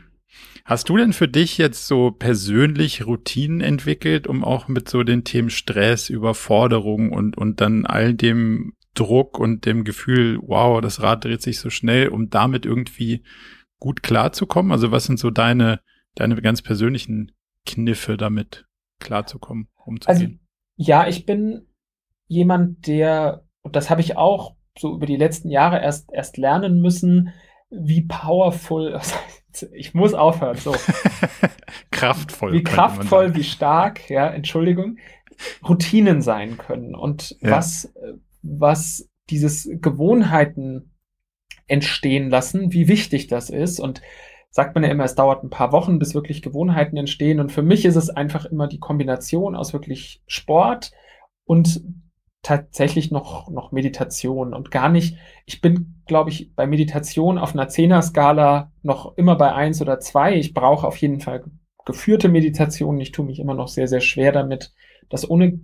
[0.64, 5.25] Hast du denn für dich jetzt so persönlich Routinen entwickelt, um auch mit so den
[5.25, 11.25] Themen Stress, Überforderung und, und dann all dem Druck und dem Gefühl, wow, das Rad
[11.25, 13.25] dreht sich so schnell, um damit irgendwie
[13.79, 14.70] gut klarzukommen?
[14.70, 15.81] Also was sind so deine,
[16.14, 17.33] deine ganz persönlichen
[17.66, 18.66] Kniffe damit
[19.01, 20.40] klarzukommen, umzugehen?
[20.77, 21.66] Also, ja, ich bin
[22.27, 26.81] jemand, der, und das habe ich auch so über die letzten Jahre erst, erst lernen
[26.81, 27.33] müssen,
[27.72, 29.00] wie powerful,
[29.72, 30.74] ich muss aufhören, so.
[31.90, 32.52] kraftvoll.
[32.52, 34.98] Wie kraftvoll, wie stark, ja, Entschuldigung,
[35.66, 37.52] Routinen sein können und ja.
[37.52, 37.92] was,
[38.42, 40.92] was dieses Gewohnheiten
[41.66, 44.02] entstehen lassen, wie wichtig das ist und
[44.50, 47.62] sagt man ja immer, es dauert ein paar Wochen, bis wirklich Gewohnheiten entstehen und für
[47.62, 50.92] mich ist es einfach immer die Kombination aus wirklich Sport
[51.44, 51.82] und
[52.42, 57.68] tatsächlich noch, noch Meditation und gar nicht, ich bin, glaube ich, bei Meditation auf einer
[57.68, 60.37] Zehner-Skala noch immer bei eins oder zwei.
[60.37, 61.44] Ich brauche auf jeden Fall
[61.85, 63.00] geführte Meditation.
[63.00, 64.72] Ich tue mich immer noch sehr, sehr schwer damit,
[65.09, 65.61] das ohne,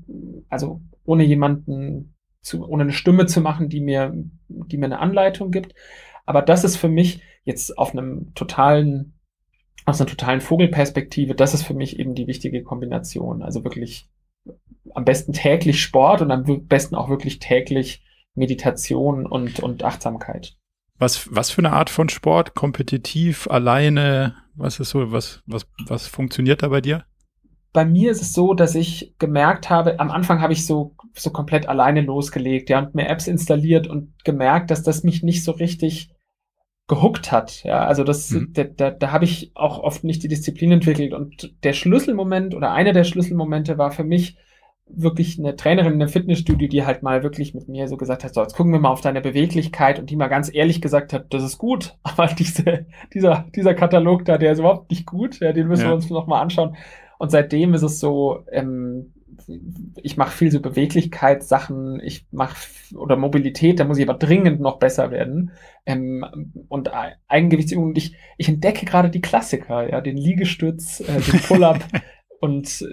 [0.49, 4.14] also ohne jemanden zu, ohne eine Stimme zu machen, die mir,
[4.49, 5.75] die mir eine Anleitung gibt.
[6.27, 9.19] Aber das ist für mich jetzt auf einem totalen,
[9.85, 13.43] aus einer totalen Vogelperspektive, das ist für mich eben die wichtige Kombination.
[13.43, 14.09] Also wirklich
[14.95, 18.03] am besten täglich Sport und am besten auch wirklich täglich
[18.35, 20.57] Meditation und, und Achtsamkeit.
[20.99, 22.55] Was, was für eine Art von Sport?
[22.55, 24.35] Kompetitiv, alleine?
[24.55, 27.05] Was ist so, was, was, was funktioniert da bei dir?
[27.73, 31.31] Bei mir ist es so, dass ich gemerkt habe, am Anfang habe ich so, so
[31.31, 35.53] komplett alleine losgelegt, ja, und mir Apps installiert und gemerkt, dass das mich nicht so
[35.53, 36.11] richtig
[36.88, 37.62] gehuckt hat.
[37.64, 38.53] Ja, also das, mhm.
[38.53, 41.12] da, da, da habe ich auch oft nicht die Disziplin entwickelt.
[41.12, 44.37] Und der Schlüsselmoment oder einer der Schlüsselmomente war für mich,
[44.90, 48.35] wirklich eine Trainerin in einem Fitnessstudio, die halt mal wirklich mit mir so gesagt hat,
[48.35, 51.33] so, jetzt gucken wir mal auf deine Beweglichkeit und die mal ganz ehrlich gesagt hat,
[51.33, 55.53] das ist gut, aber diese, dieser, dieser Katalog da, der ist überhaupt nicht gut, ja,
[55.53, 55.88] den müssen ja.
[55.88, 56.77] wir uns noch mal anschauen.
[57.18, 59.12] Und seitdem ist es so, ähm,
[60.03, 62.57] ich mache viel so Beweglichkeitssachen, ich mache
[62.95, 65.53] oder Mobilität, da muss ich aber dringend noch besser werden.
[65.87, 66.25] Ähm,
[66.69, 66.91] und
[67.29, 71.85] Eigengewichtsübungen, ich, ich entdecke gerade die Klassiker, ja, den Liegestütz, äh, den Pull-up
[72.41, 72.87] und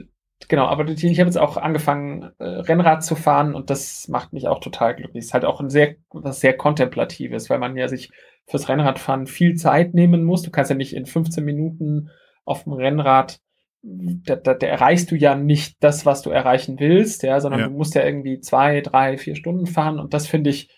[0.47, 4.47] genau, aber ich habe jetzt auch angefangen, äh, Rennrad zu fahren und das macht mich
[4.47, 5.25] auch total glücklich.
[5.25, 8.11] Ist halt auch ein sehr, was sehr kontemplatives, weil man ja sich
[8.47, 10.43] fürs Rennradfahren viel Zeit nehmen muss.
[10.43, 12.09] Du kannst ja nicht in 15 Minuten
[12.43, 13.39] auf dem Rennrad,
[13.85, 17.67] da, da, da erreichst du ja nicht das, was du erreichen willst, ja, sondern ja.
[17.67, 20.69] du musst ja irgendwie zwei, drei, vier Stunden fahren und das finde ich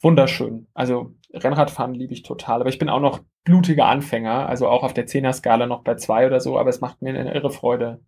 [0.00, 0.66] wunderschön.
[0.74, 4.94] Also Rennradfahren liebe ich total, aber ich bin auch noch blutiger Anfänger, also auch auf
[4.94, 8.00] der Zehner-Skala noch bei zwei oder so, aber es macht mir eine irre Freude,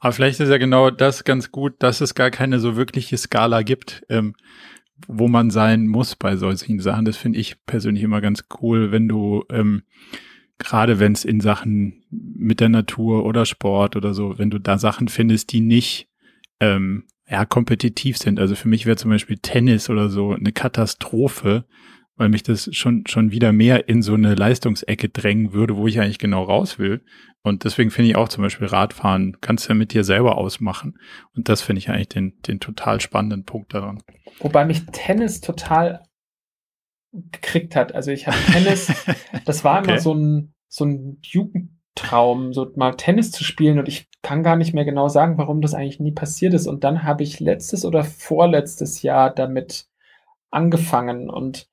[0.00, 3.62] aber vielleicht ist ja genau das ganz gut, dass es gar keine so wirkliche Skala
[3.62, 4.34] gibt, ähm,
[5.06, 7.04] wo man sein muss bei solchen Sachen.
[7.04, 9.82] Das finde ich persönlich immer ganz cool, wenn du ähm,
[10.60, 14.78] gerade wenn es in Sachen mit der Natur oder Sport oder so, wenn du da
[14.78, 16.08] Sachen findest, die nicht
[16.60, 18.38] ähm, ja kompetitiv sind.
[18.38, 21.64] Also für mich wäre zum Beispiel Tennis oder so eine Katastrophe,
[22.16, 26.00] weil mich das schon, schon wieder mehr in so eine Leistungsecke drängen würde, wo ich
[26.00, 27.02] eigentlich genau raus will.
[27.42, 30.98] Und deswegen finde ich auch zum Beispiel Radfahren, kannst du ja mit dir selber ausmachen.
[31.34, 34.02] Und das finde ich eigentlich den, den total spannenden Punkt daran.
[34.40, 36.02] Wobei mich Tennis total
[37.12, 37.94] gekriegt hat.
[37.94, 38.92] Also ich habe Tennis,
[39.44, 39.90] das war okay.
[39.90, 44.56] immer so ein, so ein Jugendtraum, so mal Tennis zu spielen und ich kann gar
[44.56, 46.66] nicht mehr genau sagen, warum das eigentlich nie passiert ist.
[46.66, 49.86] Und dann habe ich letztes oder vorletztes Jahr damit
[50.50, 51.68] angefangen und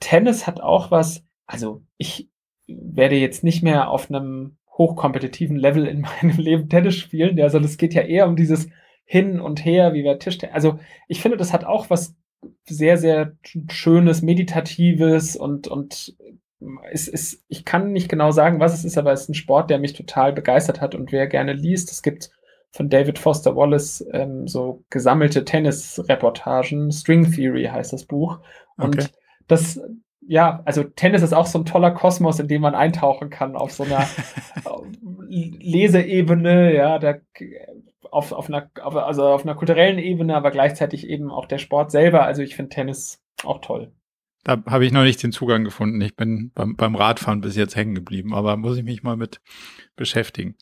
[0.00, 2.30] Tennis hat auch was, also ich
[2.66, 7.70] werde jetzt nicht mehr auf einem hochkompetitiven Level in meinem Leben Tennis spielen, ja, sondern
[7.70, 8.68] es geht ja eher um dieses
[9.04, 10.54] Hin und Her, wie wir Tischtennis.
[10.54, 12.16] Also ich finde, das hat auch was
[12.64, 13.32] sehr, sehr
[13.70, 16.16] Schönes, Meditatives und, und
[16.90, 19.70] es ist, ich kann nicht genau sagen, was es ist, aber es ist ein Sport,
[19.70, 21.90] der mich total begeistert hat und wer gerne liest.
[21.92, 22.30] Es gibt
[22.70, 26.90] von David Foster Wallace ähm, so gesammelte Tennis-Reportagen.
[26.92, 28.40] String Theory heißt das Buch.
[28.76, 29.08] Und okay.
[29.48, 29.80] das,
[30.20, 33.72] ja, also Tennis ist auch so ein toller Kosmos, in dem man eintauchen kann auf
[33.72, 34.06] so einer
[35.28, 37.14] Leseebene, ja, da
[38.10, 41.90] auf, auf einer, auf, also auf einer kulturellen Ebene, aber gleichzeitig eben auch der Sport
[41.90, 42.24] selber.
[42.24, 43.92] Also ich finde Tennis auch toll.
[44.44, 46.00] Da habe ich noch nicht den Zugang gefunden.
[46.00, 49.40] Ich bin beim, beim Radfahren bis jetzt hängen geblieben, aber muss ich mich mal mit
[49.96, 50.56] beschäftigen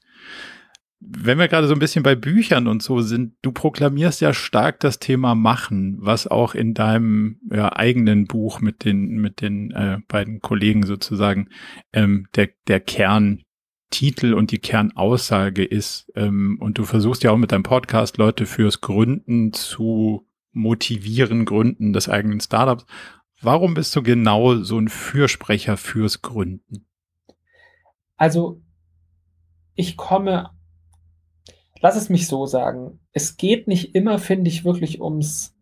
[1.07, 4.81] wenn wir gerade so ein bisschen bei Büchern und so sind, du proklamierst ja stark
[4.81, 9.99] das Thema Machen, was auch in deinem ja, eigenen Buch mit den mit den äh,
[10.09, 11.49] beiden Kollegen sozusagen
[11.93, 12.81] ähm, der der
[13.95, 16.11] Kerntitel und die Kernaussage ist.
[16.17, 21.93] Ähm, und du versuchst ja auch mit deinem Podcast Leute fürs Gründen zu motivieren, Gründen
[21.93, 22.87] des eigenen Startups.
[23.41, 26.87] Warum bist du genau so ein Fürsprecher fürs Gründen?
[28.17, 28.61] Also
[29.77, 30.51] ich komme
[31.81, 32.99] lass es mich so sagen.
[33.13, 35.55] Es geht nicht immer, finde ich, wirklich ums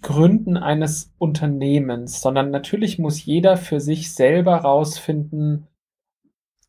[0.00, 5.66] Gründen eines Unternehmens, sondern natürlich muss jeder für sich selber rausfinden,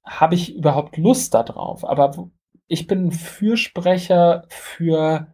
[0.03, 1.85] habe ich überhaupt Lust darauf?
[1.85, 2.29] Aber
[2.67, 5.33] ich bin ein Fürsprecher für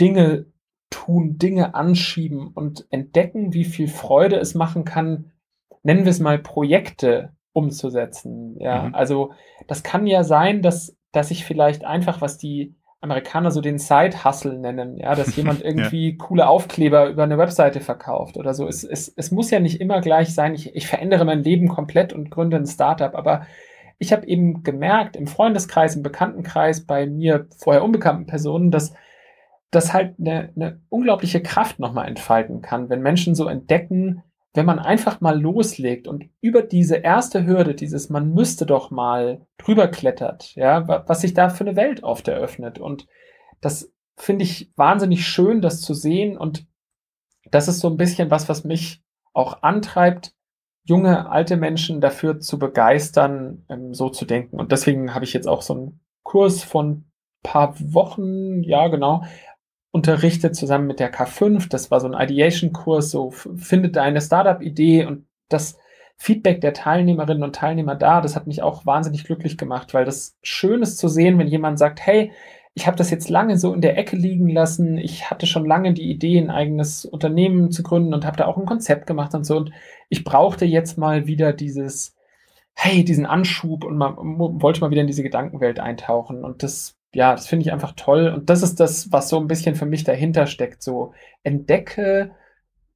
[0.00, 0.46] Dinge
[0.90, 5.32] tun, Dinge anschieben und entdecken, wie viel Freude es machen kann,
[5.82, 8.56] nennen wir es mal Projekte umzusetzen.
[8.58, 8.94] Ja, mhm.
[8.94, 9.32] also
[9.66, 14.58] das kann ja sein, dass dass ich vielleicht einfach, was die Amerikaner so den Side-Hustle
[14.58, 16.16] nennen, ja, dass jemand irgendwie ja.
[16.18, 18.66] coole Aufkleber über eine Webseite verkauft oder so.
[18.66, 22.12] Es, es, es muss ja nicht immer gleich sein, ich, ich verändere mein Leben komplett
[22.12, 23.46] und gründe ein Startup, aber
[23.98, 28.92] ich habe eben gemerkt, im Freundeskreis, im Bekanntenkreis, bei mir vorher unbekannten Personen, dass
[29.70, 34.22] das halt eine, eine unglaubliche Kraft nochmal entfalten kann, wenn Menschen so entdecken,
[34.54, 39.46] wenn man einfach mal loslegt und über diese erste Hürde, dieses man müsste doch mal
[39.56, 42.78] drüber klettert, ja, was sich da für eine Welt oft eröffnet.
[42.78, 43.06] Und
[43.62, 46.36] das finde ich wahnsinnig schön, das zu sehen.
[46.36, 46.66] Und
[47.50, 49.02] das ist so ein bisschen was, was mich
[49.32, 50.34] auch antreibt,
[50.84, 54.58] junge, alte Menschen dafür zu begeistern, ähm, so zu denken.
[54.58, 57.04] Und deswegen habe ich jetzt auch so einen Kurs von
[57.42, 59.24] paar Wochen, ja genau,
[59.90, 61.68] unterrichtet zusammen mit der K5.
[61.68, 65.78] Das war so ein Ideation-Kurs, so findet deine Startup-Idee und das
[66.16, 70.36] Feedback der Teilnehmerinnen und Teilnehmer da, das hat mich auch wahnsinnig glücklich gemacht, weil das
[70.42, 72.32] schön ist zu sehen, wenn jemand sagt, hey,
[72.74, 75.92] ich habe das jetzt lange so in der Ecke liegen lassen, ich hatte schon lange
[75.92, 79.44] die Idee, ein eigenes Unternehmen zu gründen und habe da auch ein Konzept gemacht und
[79.44, 79.72] so und
[80.08, 82.16] ich brauchte jetzt mal wieder dieses,
[82.74, 87.32] hey, diesen Anschub und man wollte mal wieder in diese Gedankenwelt eintauchen und das ja,
[87.32, 88.28] das finde ich einfach toll.
[88.28, 90.82] Und das ist das, was so ein bisschen für mich dahinter steckt.
[90.82, 92.32] So entdecke,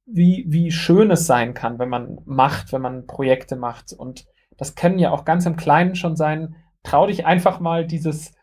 [0.05, 3.93] wie, wie schön es sein kann, wenn man macht, wenn man Projekte macht.
[3.93, 4.25] Und
[4.57, 6.55] das können ja auch ganz im Kleinen schon sein.
[6.83, 8.33] Trau dich einfach mal dieses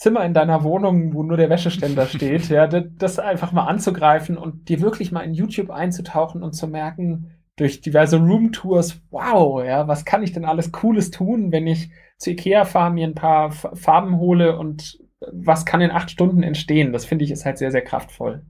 [0.00, 4.70] Zimmer in deiner Wohnung, wo nur der Wäscheständer steht, ja, das einfach mal anzugreifen und
[4.70, 10.06] dir wirklich mal in YouTube einzutauchen und zu merken, durch diverse Roomtours, wow, ja, was
[10.06, 14.16] kann ich denn alles Cooles tun, wenn ich zu Ikea fahre, mir ein paar Farben
[14.16, 14.98] hole und
[15.30, 16.94] was kann in acht Stunden entstehen?
[16.94, 18.46] Das finde ich ist halt sehr, sehr kraftvoll.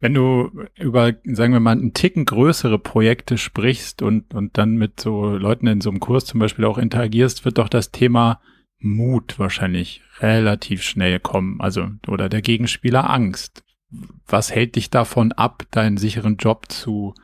[0.00, 4.98] Wenn du über, sagen wir mal, einen Ticken größere Projekte sprichst und, und dann mit
[4.98, 8.40] so Leuten in so einem Kurs zum Beispiel auch interagierst, wird doch das Thema
[8.80, 11.60] Mut wahrscheinlich relativ schnell kommen.
[11.60, 13.64] Also, oder der Gegenspieler Angst.
[14.26, 17.14] Was hält dich davon ab, deinen sicheren Job zu,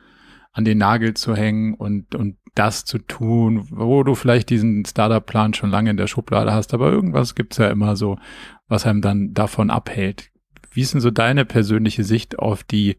[0.51, 5.53] an den Nagel zu hängen und, und das zu tun, wo du vielleicht diesen Startup-Plan
[5.53, 8.17] schon lange in der Schublade hast, aber irgendwas gibt's ja immer so,
[8.67, 10.31] was einem dann davon abhält.
[10.71, 12.97] Wie ist denn so deine persönliche Sicht auf die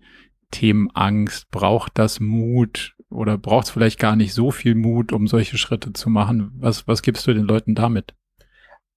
[0.50, 1.50] Themen Angst?
[1.50, 5.92] Braucht das Mut oder braucht es vielleicht gar nicht so viel Mut, um solche Schritte
[5.92, 6.52] zu machen?
[6.54, 8.14] Was, was gibst du den Leuten damit?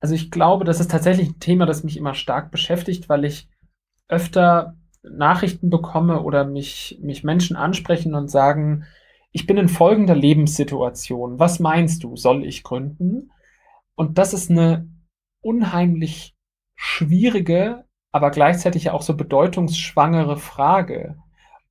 [0.02, 3.48] Also ich glaube, das ist tatsächlich ein Thema, das mich immer stark beschäftigt, weil ich
[4.08, 8.86] öfter Nachrichten bekomme oder mich, mich Menschen ansprechen und sagen,
[9.32, 11.40] ich bin in folgender Lebenssituation.
[11.40, 12.18] Was meinst du?
[12.18, 13.32] Soll ich gründen?
[13.96, 14.90] Und das ist eine
[15.42, 16.36] unheimlich
[16.76, 21.18] schwierige, aber gleichzeitig auch so bedeutungsschwangere Frage.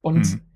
[0.01, 0.50] Und mhm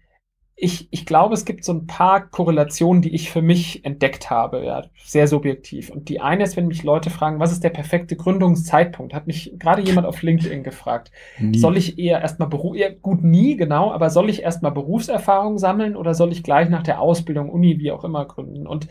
[0.56, 4.64] ich, ich glaube, es gibt so ein paar Korrelationen, die ich für mich entdeckt habe,
[4.64, 5.90] ja, sehr subjektiv.
[5.90, 9.14] Und die eine ist, wenn mich Leute fragen, was ist der perfekte Gründungszeitpunkt?
[9.14, 11.10] Hat mich gerade jemand auf LinkedIn gefragt.
[11.40, 11.58] Nie.
[11.58, 15.96] Soll ich eher erstmal Beruf, ja, gut, nie, genau, aber soll ich erstmal Berufserfahrung sammeln
[15.96, 18.68] oder soll ich gleich nach der Ausbildung, Uni, wie auch immer gründen?
[18.68, 18.86] Und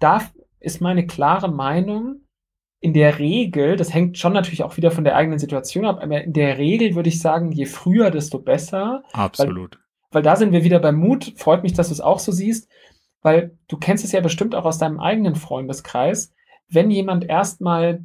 [0.00, 0.20] da
[0.60, 2.20] ist meine klare Meinung,
[2.80, 6.22] in der Regel, das hängt schon natürlich auch wieder von der eigenen Situation ab, aber
[6.22, 9.02] in der Regel würde ich sagen, je früher, desto besser.
[9.12, 11.34] Absolut weil da sind wir wieder beim Mut.
[11.36, 12.68] Freut mich, dass du es auch so siehst,
[13.22, 16.32] weil du kennst es ja bestimmt auch aus deinem eigenen Freundeskreis.
[16.68, 18.04] Wenn jemand erstmal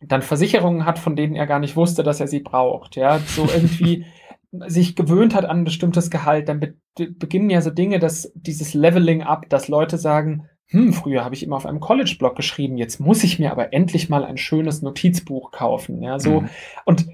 [0.00, 2.96] dann Versicherungen hat, von denen er gar nicht wusste, dass er sie braucht.
[2.96, 4.06] Ja, so irgendwie
[4.66, 8.74] sich gewöhnt hat an ein bestimmtes Gehalt, dann be beginnen ja so Dinge, dass dieses
[8.74, 13.00] Leveling up, dass Leute sagen, hm, früher habe ich immer auf einem College-Blog geschrieben, jetzt
[13.00, 16.02] muss ich mir aber endlich mal ein schönes Notizbuch kaufen.
[16.02, 16.42] Ja, so.
[16.42, 16.48] Mhm.
[16.84, 17.06] Und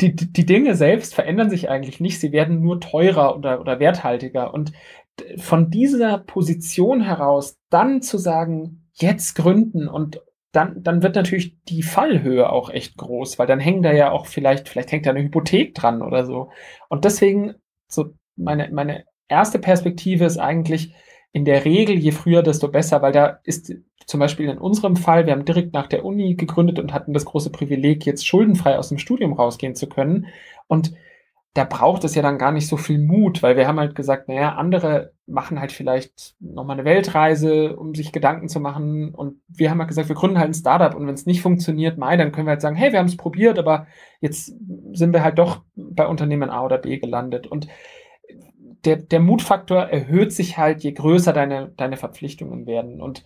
[0.00, 4.54] die, die Dinge selbst verändern sich eigentlich nicht, sie werden nur teurer oder, oder werthaltiger.
[4.54, 4.72] Und
[5.36, 10.20] von dieser Position heraus dann zu sagen, jetzt gründen und
[10.52, 14.26] dann, dann wird natürlich die Fallhöhe auch echt groß, weil dann hängen da ja auch
[14.26, 16.50] vielleicht, vielleicht hängt da eine Hypothek dran oder so.
[16.88, 17.54] Und deswegen,
[17.86, 20.92] so meine, meine erste Perspektive ist eigentlich,
[21.32, 23.72] in der Regel, je früher, desto besser, weil da ist
[24.10, 27.24] zum Beispiel in unserem Fall, wir haben direkt nach der Uni gegründet und hatten das
[27.24, 30.26] große Privileg, jetzt schuldenfrei aus dem Studium rausgehen zu können.
[30.66, 30.92] Und
[31.54, 34.28] da braucht es ja dann gar nicht so viel Mut, weil wir haben halt gesagt,
[34.28, 39.14] naja, andere machen halt vielleicht nochmal eine Weltreise, um sich Gedanken zu machen.
[39.14, 41.96] Und wir haben halt gesagt, wir gründen halt ein Startup und wenn es nicht funktioniert,
[41.96, 43.86] mai, dann können wir halt sagen, hey, wir haben es probiert, aber
[44.20, 44.54] jetzt
[44.92, 47.46] sind wir halt doch bei Unternehmen A oder B gelandet.
[47.46, 47.68] Und
[48.84, 53.00] der, der Mutfaktor erhöht sich halt, je größer deine, deine Verpflichtungen werden.
[53.00, 53.24] Und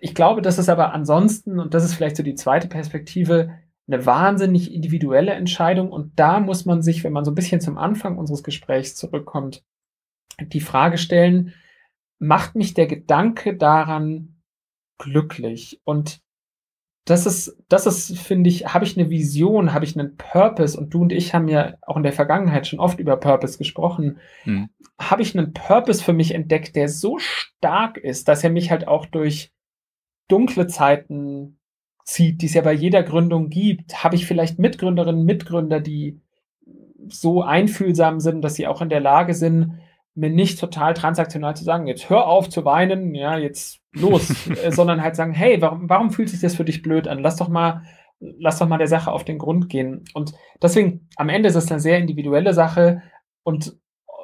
[0.00, 3.50] ich glaube, das ist aber ansonsten, und das ist vielleicht so die zweite Perspektive,
[3.86, 5.90] eine wahnsinnig individuelle Entscheidung.
[5.90, 9.64] Und da muss man sich, wenn man so ein bisschen zum Anfang unseres Gesprächs zurückkommt,
[10.40, 11.54] die Frage stellen,
[12.18, 14.36] macht mich der Gedanke daran
[14.98, 15.80] glücklich?
[15.84, 16.20] Und
[17.04, 20.94] das ist, das ist, finde ich, habe ich eine Vision, habe ich einen Purpose und
[20.94, 24.18] du und ich haben ja auch in der Vergangenheit schon oft über Purpose gesprochen.
[24.44, 24.68] Hm.
[25.00, 28.86] Habe ich einen Purpose für mich entdeckt, der so stark ist, dass er mich halt
[28.86, 29.52] auch durch
[30.30, 31.58] dunkle Zeiten
[32.04, 36.20] zieht, die es ja bei jeder Gründung gibt, habe ich vielleicht Mitgründerinnen, Mitgründer, die
[37.08, 39.78] so einfühlsam sind, dass sie auch in der Lage sind,
[40.14, 44.72] mir nicht total transaktional zu sagen, jetzt hör auf zu weinen, ja, jetzt los, äh,
[44.72, 47.20] sondern halt sagen, hey, warum, warum fühlt sich das für dich blöd an?
[47.20, 47.82] Lass doch mal,
[48.18, 50.04] lass doch mal der Sache auf den Grund gehen.
[50.14, 53.02] Und deswegen, am Ende ist es eine sehr individuelle Sache
[53.42, 53.76] und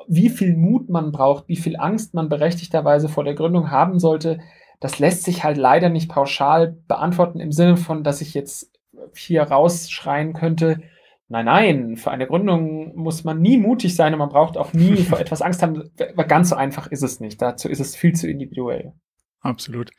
[0.08, 4.38] wie viel Mut man braucht, wie viel Angst man berechtigterweise vor der Gründung haben sollte,
[4.80, 8.72] das lässt sich halt leider nicht pauschal beantworten im Sinne von, dass ich jetzt
[9.14, 10.80] hier rausschreien könnte,
[11.28, 14.96] nein, nein, für eine Gründung muss man nie mutig sein und man braucht auch nie
[15.04, 15.90] vor etwas Angst haben.
[16.28, 17.40] Ganz so einfach ist es nicht.
[17.42, 18.92] Dazu ist es viel zu individuell.
[19.40, 19.90] Absolut.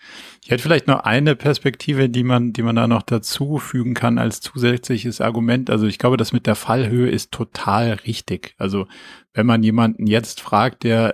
[0.43, 4.17] Ich hätte vielleicht noch eine Perspektive, die man, die man da noch dazu fügen kann
[4.17, 5.69] als zusätzliches Argument.
[5.69, 8.55] Also ich glaube, das mit der Fallhöhe ist total richtig.
[8.57, 8.87] Also
[9.33, 11.13] wenn man jemanden jetzt fragt, der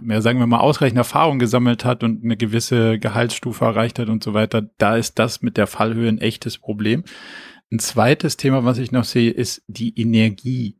[0.00, 4.24] mehr sagen wir mal ausreichend Erfahrung gesammelt hat und eine gewisse Gehaltsstufe erreicht hat und
[4.24, 7.04] so weiter, da ist das mit der Fallhöhe ein echtes Problem.
[7.70, 10.78] Ein zweites Thema, was ich noch sehe, ist die Energie.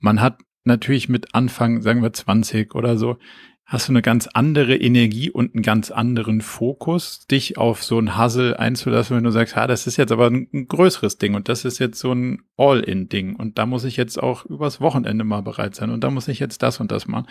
[0.00, 3.18] Man hat natürlich mit Anfang, sagen wir 20 oder so,
[3.66, 8.16] hast du eine ganz andere Energie und einen ganz anderen Fokus, dich auf so ein
[8.16, 11.64] Hustle einzulassen, wenn du sagst, ha, das ist jetzt aber ein größeres Ding und das
[11.64, 15.74] ist jetzt so ein All-in-Ding und da muss ich jetzt auch übers Wochenende mal bereit
[15.74, 17.26] sein und da muss ich jetzt das und das machen.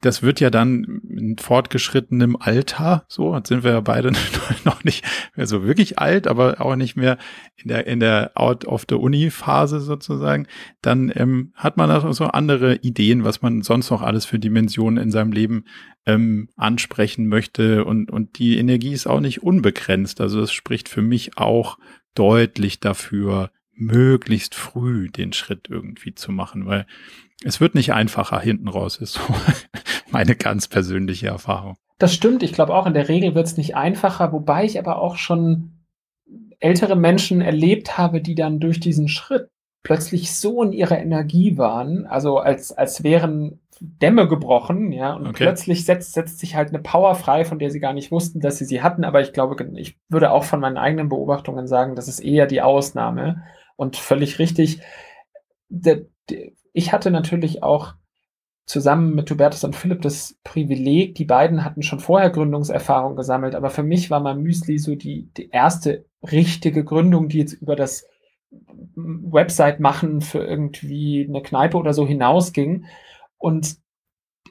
[0.00, 4.12] Das wird ja dann in fortgeschrittenem Alter, so, jetzt sind wir ja beide
[4.64, 7.18] noch nicht mehr so wirklich alt, aber auch nicht mehr
[7.56, 10.46] in der, in der Out of the Uni Phase sozusagen,
[10.82, 15.02] dann ähm, hat man auch so andere Ideen, was man sonst noch alles für Dimensionen
[15.02, 15.64] in seinem Leben
[16.06, 20.20] ähm, ansprechen möchte und, und die Energie ist auch nicht unbegrenzt.
[20.20, 21.78] Also das spricht für mich auch
[22.14, 26.86] deutlich dafür, möglichst früh den Schritt irgendwie zu machen, weil
[27.44, 29.20] es wird nicht einfacher hinten raus, ist so
[30.10, 31.76] meine ganz persönliche Erfahrung.
[31.98, 35.00] Das stimmt, ich glaube auch, in der Regel wird es nicht einfacher, wobei ich aber
[35.00, 35.72] auch schon
[36.60, 39.48] ältere Menschen erlebt habe, die dann durch diesen Schritt
[39.82, 45.44] plötzlich so in ihrer Energie waren, also als, als wären Dämme gebrochen, ja, und okay.
[45.44, 48.58] plötzlich setzt, setzt sich halt eine Power frei, von der sie gar nicht wussten, dass
[48.58, 52.08] sie sie hatten, aber ich glaube, ich würde auch von meinen eigenen Beobachtungen sagen, das
[52.08, 53.44] ist eher die Ausnahme
[53.78, 54.80] und völlig richtig.
[56.72, 57.94] Ich hatte natürlich auch
[58.66, 63.70] zusammen mit Hubertus und Philipp das Privileg, die beiden hatten schon vorher Gründungserfahrung gesammelt, aber
[63.70, 68.04] für mich war mein Müsli so die, die erste richtige Gründung, die jetzt über das
[68.50, 72.84] Website machen für irgendwie eine Kneipe oder so hinausging.
[73.38, 73.76] Und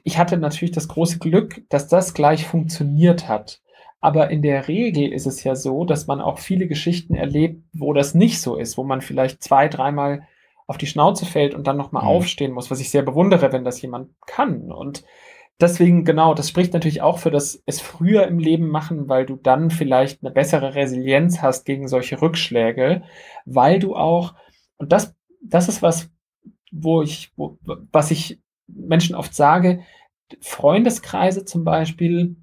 [0.04, 3.60] ich hatte natürlich das große Glück, dass das gleich funktioniert hat.
[4.00, 7.92] Aber in der Regel ist es ja so, dass man auch viele Geschichten erlebt, wo
[7.92, 10.26] das nicht so ist, wo man vielleicht zwei, dreimal
[10.68, 12.08] auf die Schnauze fällt und dann nochmal mhm.
[12.10, 14.70] aufstehen muss, was ich sehr bewundere, wenn das jemand kann.
[14.70, 15.04] Und
[15.60, 19.36] deswegen, genau, das spricht natürlich auch für das es früher im Leben machen, weil du
[19.36, 23.02] dann vielleicht eine bessere Resilienz hast gegen solche Rückschläge,
[23.46, 24.34] weil du auch,
[24.76, 26.10] und das, das ist was,
[26.70, 27.58] wo ich, wo,
[27.90, 29.80] was ich Menschen oft sage,
[30.40, 32.36] Freundeskreise zum Beispiel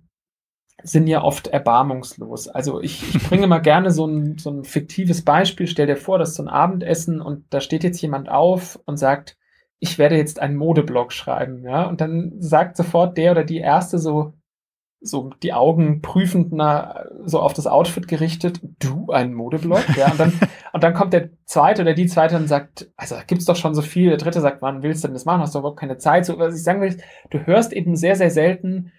[0.85, 2.47] sind ja oft erbarmungslos.
[2.47, 5.67] Also ich, ich bringe mal gerne so ein, so ein fiktives Beispiel.
[5.67, 8.97] Stell dir vor, das ist so ein Abendessen und da steht jetzt jemand auf und
[8.97, 9.37] sagt,
[9.79, 13.99] ich werde jetzt einen Modeblog schreiben, ja, und dann sagt sofort der oder die erste
[13.99, 14.33] so,
[15.01, 20.19] so die Augen prüfend na, so auf das Outfit gerichtet, du ein Modeblog, ja, und
[20.19, 20.33] dann,
[20.73, 23.81] und dann kommt der zweite oder die zweite und sagt, also gibt's doch schon so
[23.81, 26.25] viel, der dritte sagt, wann willst du denn das machen, hast du überhaupt keine Zeit,
[26.25, 26.97] so, was ich sagen will,
[27.29, 28.91] du hörst eben sehr, sehr selten,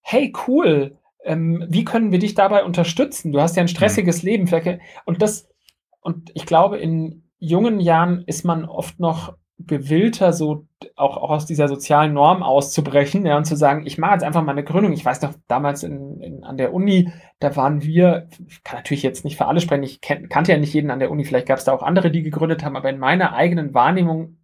[0.00, 0.98] hey, cool,
[1.28, 3.32] ähm, wie können wir dich dabei unterstützen?
[3.32, 4.28] Du hast ja ein stressiges mhm.
[4.28, 5.48] Leben, und das,
[6.00, 11.44] und ich glaube, in jungen Jahren ist man oft noch gewillter, so auch, auch aus
[11.44, 14.92] dieser sozialen Norm auszubrechen ja, und zu sagen, ich mache jetzt einfach mal eine Gründung.
[14.92, 19.02] Ich weiß noch, damals in, in, an der Uni, da waren wir, ich kann natürlich
[19.02, 21.48] jetzt nicht für alle sprechen, ich kenn, kannte ja nicht jeden an der Uni, vielleicht
[21.48, 24.36] gab es da auch andere, die gegründet haben, aber in meiner eigenen Wahrnehmung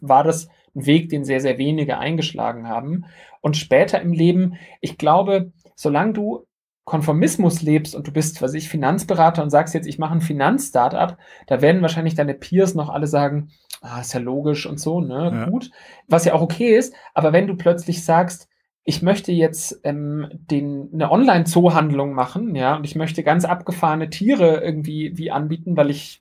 [0.00, 3.04] war das ein Weg, den sehr, sehr wenige eingeschlagen haben.
[3.42, 6.46] Und später im Leben, ich glaube, solange du
[6.84, 11.18] Konformismus lebst und du bist, was ich, Finanzberater und sagst jetzt, ich mache ein Finanzstartup,
[11.46, 13.50] da werden wahrscheinlich deine Peers noch alle sagen,
[13.80, 15.48] ah, ist ja logisch und so, ne, ja.
[15.50, 15.70] gut,
[16.06, 18.48] was ja auch okay ist, aber wenn du plötzlich sagst,
[18.88, 24.62] ich möchte jetzt ähm, den, eine Online-Zoohandlung machen, ja, und ich möchte ganz abgefahrene Tiere
[24.62, 26.20] irgendwie wie anbieten, weil ich,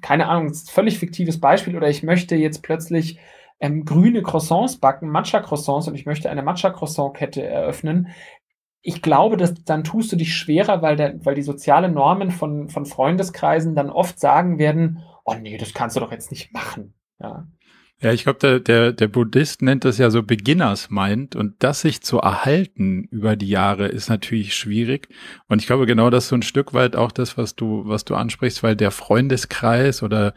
[0.00, 3.18] keine Ahnung, völlig fiktives Beispiel, oder ich möchte jetzt plötzlich
[3.58, 8.08] ähm, grüne Croissants backen, Matcha-Croissants, und ich möchte eine Matcha-Croissant-Kette eröffnen.
[8.86, 12.68] Ich glaube, dass dann tust du dich schwerer, weil, der, weil die soziale Normen von,
[12.68, 16.92] von Freundeskreisen dann oft sagen werden, oh nee, das kannst du doch jetzt nicht machen.
[17.18, 17.46] Ja.
[18.02, 21.80] Ja, ich glaube, der, der, der Buddhist nennt das ja so Beginners Mind und das
[21.80, 25.08] sich zu erhalten über die Jahre ist natürlich schwierig.
[25.48, 28.04] Und ich glaube, genau das ist so ein Stück weit auch das, was du, was
[28.04, 30.34] du ansprichst, weil der Freundeskreis oder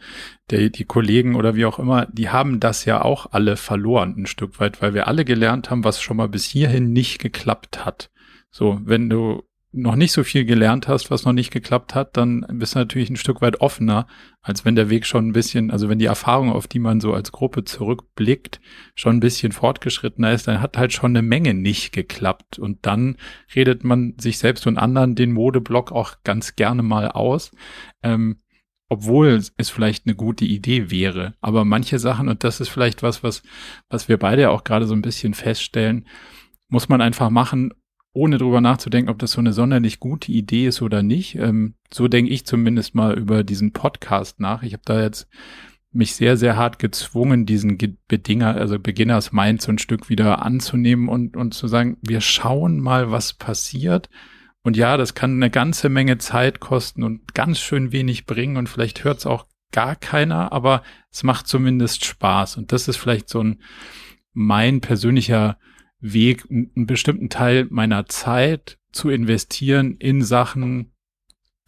[0.50, 4.26] der, die Kollegen oder wie auch immer, die haben das ja auch alle verloren ein
[4.26, 8.08] Stück weit, weil wir alle gelernt haben, was schon mal bis hierhin nicht geklappt hat.
[8.50, 12.46] So, wenn du noch nicht so viel gelernt hast, was noch nicht geklappt hat, dann
[12.52, 14.06] bist du natürlich ein Stück weit offener,
[14.40, 17.12] als wenn der Weg schon ein bisschen, also wenn die Erfahrung, auf die man so
[17.12, 18.60] als Gruppe zurückblickt,
[18.94, 22.58] schon ein bisschen fortgeschrittener ist, dann hat halt schon eine Menge nicht geklappt.
[22.58, 23.16] Und dann
[23.54, 27.50] redet man sich selbst und anderen den Modeblock auch ganz gerne mal aus.
[28.02, 28.38] Ähm,
[28.90, 29.28] obwohl
[29.58, 31.34] es vielleicht eine gute Idee wäre.
[31.42, 33.42] Aber manche Sachen, und das ist vielleicht was, was,
[33.90, 36.06] was wir beide auch gerade so ein bisschen feststellen,
[36.68, 37.74] muss man einfach machen,
[38.18, 41.36] ohne drüber nachzudenken, ob das so eine sonderlich gute Idee ist oder nicht.
[41.36, 44.64] Ähm, so denke ich zumindest mal über diesen Podcast nach.
[44.64, 45.28] Ich habe da jetzt
[45.92, 51.08] mich sehr, sehr hart gezwungen, diesen Bedinger, also Beginners Mind so ein Stück wieder anzunehmen
[51.08, 54.10] und, und zu sagen, wir schauen mal, was passiert.
[54.62, 58.68] Und ja, das kann eine ganze Menge Zeit kosten und ganz schön wenig bringen und
[58.68, 62.56] vielleicht hört es auch gar keiner, aber es macht zumindest Spaß.
[62.56, 63.60] Und das ist vielleicht so ein
[64.34, 65.56] mein persönlicher
[66.00, 70.92] Weg, einen bestimmten Teil meiner Zeit zu investieren in Sachen,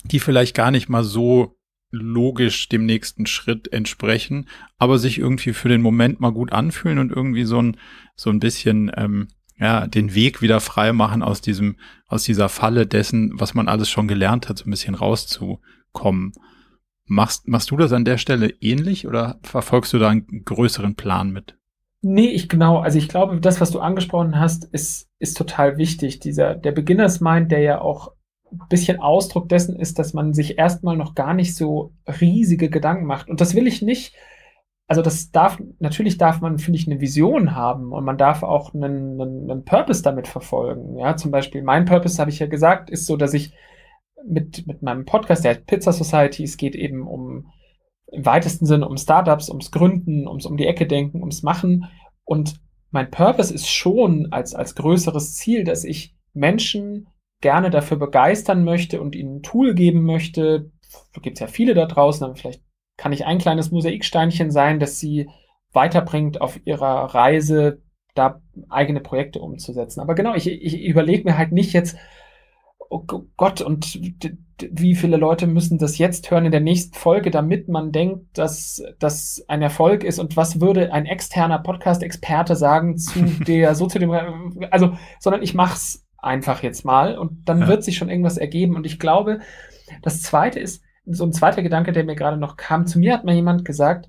[0.05, 1.57] die vielleicht gar nicht mal so
[1.91, 7.11] logisch dem nächsten Schritt entsprechen, aber sich irgendwie für den Moment mal gut anfühlen und
[7.11, 7.76] irgendwie so ein,
[8.14, 9.28] so ein bisschen, ähm,
[9.59, 11.76] ja, den Weg wieder frei machen aus diesem,
[12.07, 16.33] aus dieser Falle dessen, was man alles schon gelernt hat, so ein bisschen rauszukommen.
[17.07, 21.31] Machst, machst du das an der Stelle ähnlich oder verfolgst du da einen größeren Plan
[21.31, 21.60] mit?
[22.03, 22.78] Nee, ich genau.
[22.78, 26.18] Also ich glaube, das, was du angesprochen hast, ist, ist total wichtig.
[26.20, 28.12] Dieser, der Beginners Mind, der ja auch
[28.51, 33.05] ein bisschen Ausdruck dessen ist, dass man sich erstmal noch gar nicht so riesige Gedanken
[33.05, 33.28] macht.
[33.28, 34.14] Und das will ich nicht.
[34.88, 38.74] Also das darf, natürlich darf man, finde ich, eine Vision haben und man darf auch
[38.74, 40.98] einen, einen, einen Purpose damit verfolgen.
[40.98, 43.53] Ja, zum Beispiel mein Purpose, habe ich ja gesagt, ist so, dass ich
[44.26, 47.53] mit, mit meinem Podcast, der heißt Pizza Society, es geht eben um
[48.13, 51.87] im weitesten Sinne um Startups, ums Gründen, ums um die Ecke denken, ums Machen.
[52.25, 57.09] Und mein Purpose ist schon als, als größeres Ziel, dass ich Menschen
[57.41, 60.71] gerne dafür begeistern möchte und ihnen ein Tool geben möchte.
[61.13, 62.63] Da gibt es ja viele da draußen, aber vielleicht
[62.97, 65.31] kann ich ein kleines Mosaiksteinchen sein, das sie
[65.73, 67.81] weiterbringt auf ihrer Reise,
[68.15, 70.01] da eigene Projekte umzusetzen.
[70.01, 71.97] Aber genau, ich, ich überlege mir halt nicht jetzt,
[72.91, 73.05] oh
[73.36, 73.99] Gott, und
[74.61, 78.82] wie viele Leute müssen das jetzt hören in der nächsten Folge, damit man denkt, dass
[78.99, 80.18] das ein Erfolg ist?
[80.18, 86.62] Und was würde ein externer Podcast-Experte sagen zu der Soziodemokratie, also, sondern ich mach's einfach
[86.62, 87.68] jetzt mal und dann ja.
[87.68, 88.76] wird sich schon irgendwas ergeben.
[88.76, 89.38] Und ich glaube,
[90.03, 93.24] das zweite ist, so ein zweiter Gedanke, der mir gerade noch kam, zu mir hat
[93.24, 94.09] mal jemand gesagt,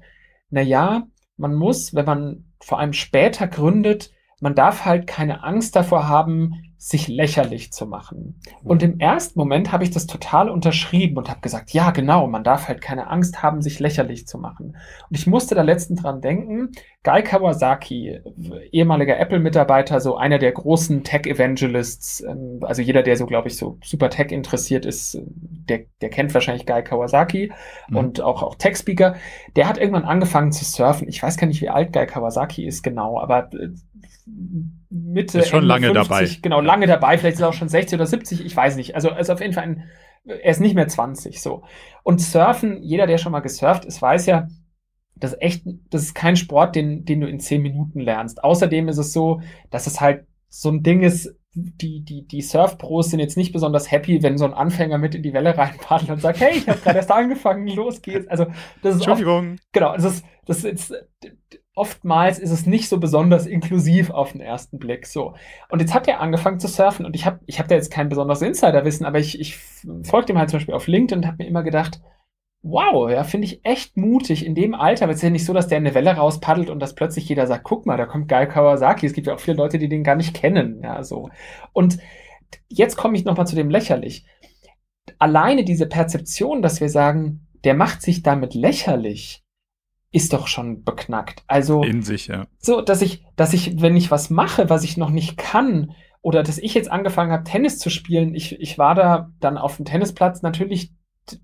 [0.49, 1.07] na ja,
[1.37, 4.11] man muss, wenn man vor allem später gründet,
[4.41, 8.41] man darf halt keine Angst davor haben, sich lächerlich zu machen.
[8.63, 12.43] Und im ersten Moment habe ich das total unterschrieben und habe gesagt, ja, genau, man
[12.43, 14.75] darf halt keine Angst haben, sich lächerlich zu machen.
[15.07, 16.71] Und ich musste da letztens dran denken,
[17.03, 18.19] Guy Kawasaki,
[18.71, 23.77] ehemaliger Apple-Mitarbeiter, so einer der großen Tech-Evangelists, ähm, also jeder, der so, glaube ich, so
[23.83, 27.51] super Tech interessiert ist, der, der kennt wahrscheinlich Guy Kawasaki
[27.89, 27.95] mhm.
[27.95, 29.15] und auch, auch Tech-Speaker,
[29.55, 31.07] der hat irgendwann angefangen zu surfen.
[31.07, 33.69] Ich weiß gar nicht, wie alt Guy Kawasaki ist genau, aber äh,
[34.89, 35.39] Mitte.
[35.39, 36.29] Ist schon lange 50, dabei.
[36.41, 37.17] Genau, lange dabei.
[37.17, 38.95] Vielleicht ist er auch schon 60 oder 70, ich weiß nicht.
[38.95, 39.83] Also, er ist auf jeden Fall ein,
[40.25, 41.63] er ist nicht mehr 20, so.
[42.03, 44.47] Und Surfen, jeder, der schon mal gesurft ist, weiß ja,
[45.15, 48.43] das ist echt, das ist kein Sport, den, den du in 10 Minuten lernst.
[48.43, 53.09] Außerdem ist es so, dass es halt so ein Ding ist, die, die, die Surfpros
[53.09, 56.21] sind jetzt nicht besonders happy, wenn so ein Anfänger mit in die Welle reinpaddelt und
[56.21, 58.27] sagt, hey, ich habe gerade erst angefangen, los geht's.
[58.27, 58.45] Also,
[58.81, 59.53] das ist Entschuldigung.
[59.53, 60.93] Oft, genau, das ist, das ist
[61.75, 65.07] oftmals ist es nicht so besonders inklusiv auf den ersten Blick.
[65.07, 65.35] So.
[65.69, 68.09] Und jetzt hat er angefangen zu surfen und ich habe ich hab da jetzt kein
[68.09, 69.57] besonderes Insiderwissen, aber ich, ich
[70.03, 72.01] folge ihm halt zum Beispiel auf LinkedIn und habe mir immer gedacht,
[72.63, 75.05] wow, ja, finde ich echt mutig in dem Alter.
[75.05, 77.47] Aber es ist ja nicht so, dass der eine Welle rauspaddelt und dass plötzlich jeder
[77.47, 79.05] sagt, guck mal, da kommt Guy Kawasaki.
[79.05, 80.81] Es gibt ja auch viele Leute, die den gar nicht kennen.
[80.83, 81.29] Ja, so.
[81.73, 81.97] Und
[82.67, 84.25] jetzt komme ich nochmal zu dem lächerlich.
[85.17, 89.40] Alleine diese Perzeption, dass wir sagen, der macht sich damit lächerlich,
[90.11, 91.43] ist doch schon beknackt.
[91.47, 92.47] Also in sich, ja.
[92.59, 96.43] So, dass ich, dass ich, wenn ich was mache, was ich noch nicht kann, oder
[96.43, 99.85] dass ich jetzt angefangen habe, Tennis zu spielen, ich, ich war da dann auf dem
[99.85, 100.91] Tennisplatz natürlich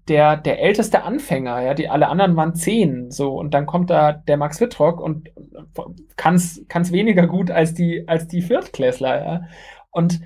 [0.07, 4.11] der, der älteste Anfänger, ja, die alle anderen waren zehn, so, und dann kommt da
[4.11, 5.29] der Max Wittrock und
[6.15, 9.41] kann's, kann's weniger gut als die, als die Viertklässler, ja.
[9.91, 10.19] Und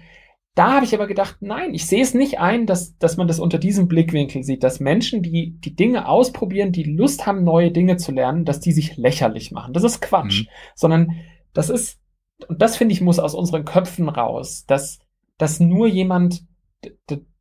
[0.56, 3.40] da habe ich aber gedacht, nein, ich sehe es nicht ein, dass, dass man das
[3.40, 7.96] unter diesem Blickwinkel sieht, dass Menschen, die die Dinge ausprobieren, die Lust haben, neue Dinge
[7.98, 9.74] zu lernen, dass die sich lächerlich machen.
[9.74, 10.42] Das ist Quatsch.
[10.42, 10.48] Mhm.
[10.76, 11.16] Sondern
[11.54, 12.02] das ist,
[12.48, 15.00] und das finde ich, muss aus unseren Köpfen raus, dass,
[15.38, 16.44] dass nur jemand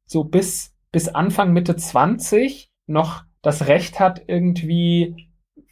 [0.06, 5.29] so bis, bis Anfang, Mitte 20 noch das Recht hat, irgendwie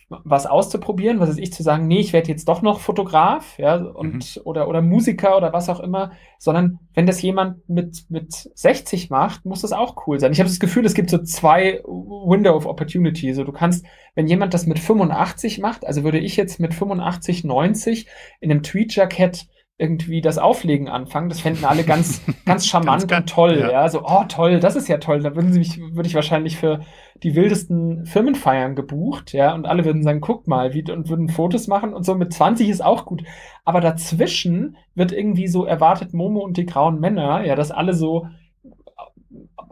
[0.08, 3.76] was auszuprobieren, was ist ich zu sagen, nee, ich werde jetzt doch noch Fotograf, ja,
[3.76, 4.42] und mhm.
[4.44, 9.44] oder oder Musiker oder was auch immer, sondern wenn das jemand mit mit 60 macht,
[9.44, 10.32] muss das auch cool sein.
[10.32, 13.84] Ich habe das Gefühl, es gibt so zwei Window of Opportunity, so du kannst,
[14.14, 18.06] wenn jemand das mit 85 macht, also würde ich jetzt mit 85, 90
[18.40, 19.46] in einem Tweetjacket
[19.80, 21.28] irgendwie das Auflegen anfangen.
[21.28, 23.58] Das fänden alle ganz, ganz charmant ganz, und toll.
[23.60, 23.70] Ja.
[23.70, 23.88] ja.
[23.88, 25.20] so, oh toll, das ist ja toll.
[25.20, 26.80] Da würden sie mich, würde ich wahrscheinlich für
[27.22, 31.66] die wildesten Firmenfeiern gebucht, ja, und alle würden sagen, guck mal, wie, und würden Fotos
[31.66, 33.22] machen und so mit 20 ist auch gut.
[33.64, 38.26] Aber dazwischen wird irgendwie so erwartet Momo und die grauen Männer, ja, dass alle so,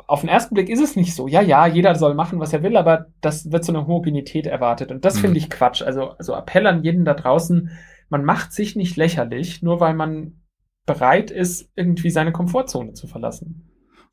[0.08, 1.26] auf den ersten Blick ist es nicht so.
[1.26, 4.92] Ja, ja, jeder soll machen, was er will, aber das wird so eine Homogenität erwartet.
[4.92, 5.20] Und das mhm.
[5.20, 5.82] finde ich Quatsch.
[5.82, 7.70] Also, also Appell an jeden da draußen,
[8.08, 10.40] man macht sich nicht lächerlich, nur weil man
[10.86, 13.68] bereit ist, irgendwie seine Komfortzone zu verlassen.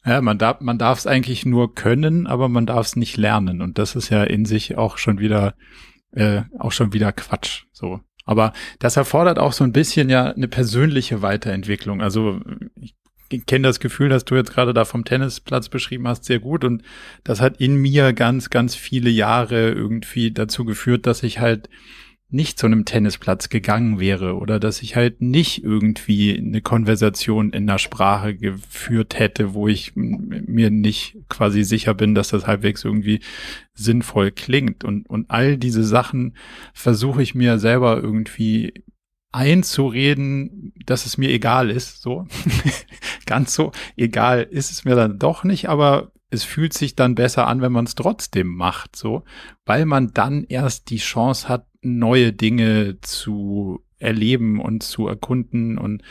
[0.05, 3.61] Ja, man darf man darf es eigentlich nur können, aber man darf es nicht lernen.
[3.61, 5.53] Und das ist ja in sich auch schon wieder
[6.11, 7.65] äh, auch schon wieder Quatsch.
[7.71, 8.01] So.
[8.25, 12.01] Aber das erfordert auch so ein bisschen ja eine persönliche Weiterentwicklung.
[12.01, 12.41] Also
[12.79, 12.95] ich
[13.45, 16.63] kenne das Gefühl, dass du jetzt gerade da vom Tennisplatz beschrieben hast, sehr gut.
[16.63, 16.83] Und
[17.23, 21.69] das hat in mir ganz, ganz viele Jahre irgendwie dazu geführt, dass ich halt
[22.33, 27.67] nicht zu einem Tennisplatz gegangen wäre oder dass ich halt nicht irgendwie eine Konversation in
[27.67, 33.19] der Sprache geführt hätte, wo ich mir nicht quasi sicher bin, dass das halbwegs irgendwie
[33.73, 34.83] sinnvoll klingt.
[34.83, 36.35] Und, und all diese Sachen
[36.73, 38.83] versuche ich mir selber irgendwie
[39.31, 42.27] einzureden, dass es mir egal ist, so.
[43.27, 47.45] Ganz so egal ist es mir dann doch nicht, aber es fühlt sich dann besser
[47.45, 49.23] an, wenn man es trotzdem macht, so,
[49.65, 56.03] weil man dann erst die Chance hat, neue Dinge zu erleben und zu erkunden und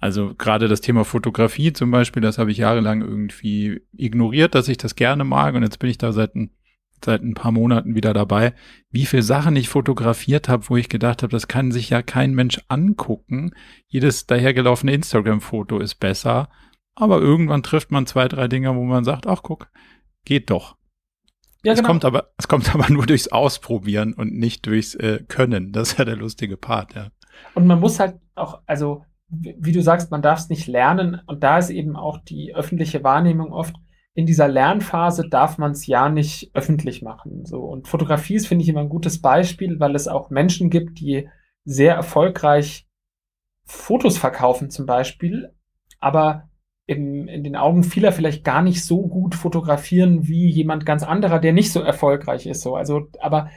[0.00, 4.78] also gerade das Thema Fotografie zum Beispiel, das habe ich jahrelang irgendwie ignoriert, dass ich
[4.78, 6.50] das gerne mag und jetzt bin ich da seit ein,
[7.04, 8.54] seit ein paar Monaten wieder dabei,
[8.90, 12.32] wie viel Sachen ich fotografiert habe, wo ich gedacht habe, das kann sich ja kein
[12.32, 13.52] Mensch angucken.
[13.88, 16.48] Jedes dahergelaufene Instagram-Foto ist besser,
[16.94, 19.70] aber irgendwann trifft man zwei, drei Dinge, wo man sagt, ach guck,
[20.24, 20.76] geht doch.
[21.62, 21.88] Ja, es genau.
[21.88, 25.72] kommt aber, es kommt aber nur durchs Ausprobieren und nicht durchs äh, Können.
[25.72, 27.08] Das ist ja der lustige Part, ja.
[27.54, 31.42] Und man muss halt auch, also wie du sagst, man darf es nicht lernen und
[31.42, 33.76] da ist eben auch die öffentliche Wahrnehmung oft,
[34.14, 37.44] in dieser Lernphase darf man es ja nicht öffentlich machen.
[37.44, 37.60] So.
[37.60, 41.28] Und Fotografie ist, finde ich, immer ein gutes Beispiel, weil es auch Menschen gibt, die
[41.64, 42.88] sehr erfolgreich
[43.64, 45.54] Fotos verkaufen zum Beispiel,
[46.00, 46.49] aber
[46.90, 51.38] in, in den Augen vieler vielleicht gar nicht so gut fotografieren wie jemand ganz anderer,
[51.38, 52.62] der nicht so erfolgreich ist.
[52.62, 53.48] So, also, aber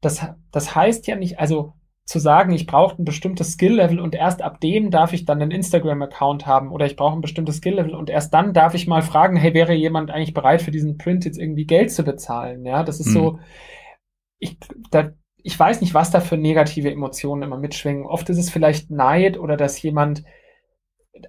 [0.00, 1.74] das, das heißt ja nicht, also
[2.06, 5.50] zu sagen, ich brauche ein bestimmtes Skill-Level und erst ab dem darf ich dann einen
[5.50, 9.36] Instagram-Account haben oder ich brauche ein bestimmtes Skill-Level und erst dann darf ich mal fragen,
[9.36, 12.64] hey, wäre jemand eigentlich bereit für diesen Print jetzt irgendwie Geld zu bezahlen?
[12.64, 13.12] Ja, das ist mhm.
[13.12, 13.38] so,
[14.38, 14.56] ich,
[14.90, 18.06] da, ich weiß nicht, was da für negative Emotionen immer mitschwingen.
[18.06, 20.24] Oft ist es vielleicht Neid oder dass jemand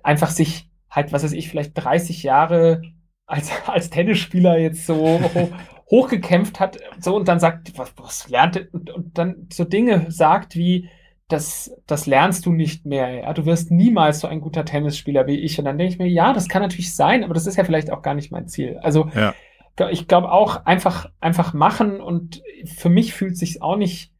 [0.01, 2.81] einfach sich halt, was weiß ich, vielleicht 30 Jahre
[3.25, 5.19] als, als Tennisspieler jetzt so
[5.89, 10.55] hochgekämpft hat, so und dann sagt, was, was lernt und, und dann so Dinge sagt
[10.55, 10.89] wie,
[11.31, 13.09] das, das lernst du nicht mehr.
[13.09, 13.33] Ja?
[13.33, 15.57] Du wirst niemals so ein guter Tennisspieler wie ich.
[15.59, 17.91] Und dann denke ich mir, ja, das kann natürlich sein, aber das ist ja vielleicht
[17.91, 18.79] auch gar nicht mein Ziel.
[18.81, 19.33] Also ja.
[19.89, 24.13] ich glaube auch einfach, einfach machen und für mich fühlt sich auch nicht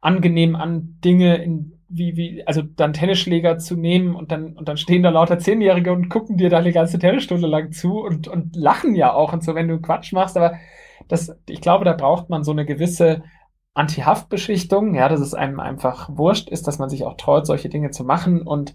[0.00, 4.76] angenehm an, Dinge in wie, wie, also dann Tennisschläger zu nehmen und dann, und dann
[4.76, 8.54] stehen da lauter Zehnjährige und gucken dir da eine ganze Tennisstunde lang zu und, und
[8.54, 10.54] lachen ja auch und so, wenn du Quatsch machst, aber
[11.08, 13.24] das, ich glaube, da braucht man so eine gewisse
[13.74, 17.90] Anti-Haftbeschichtung, ja, dass es einem einfach wurscht ist, dass man sich auch traut, solche Dinge
[17.90, 18.42] zu machen.
[18.42, 18.74] Und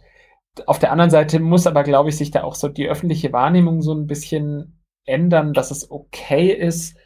[0.66, 3.82] auf der anderen Seite muss aber, glaube ich, sich da auch so die öffentliche Wahrnehmung
[3.82, 6.97] so ein bisschen ändern, dass es okay ist,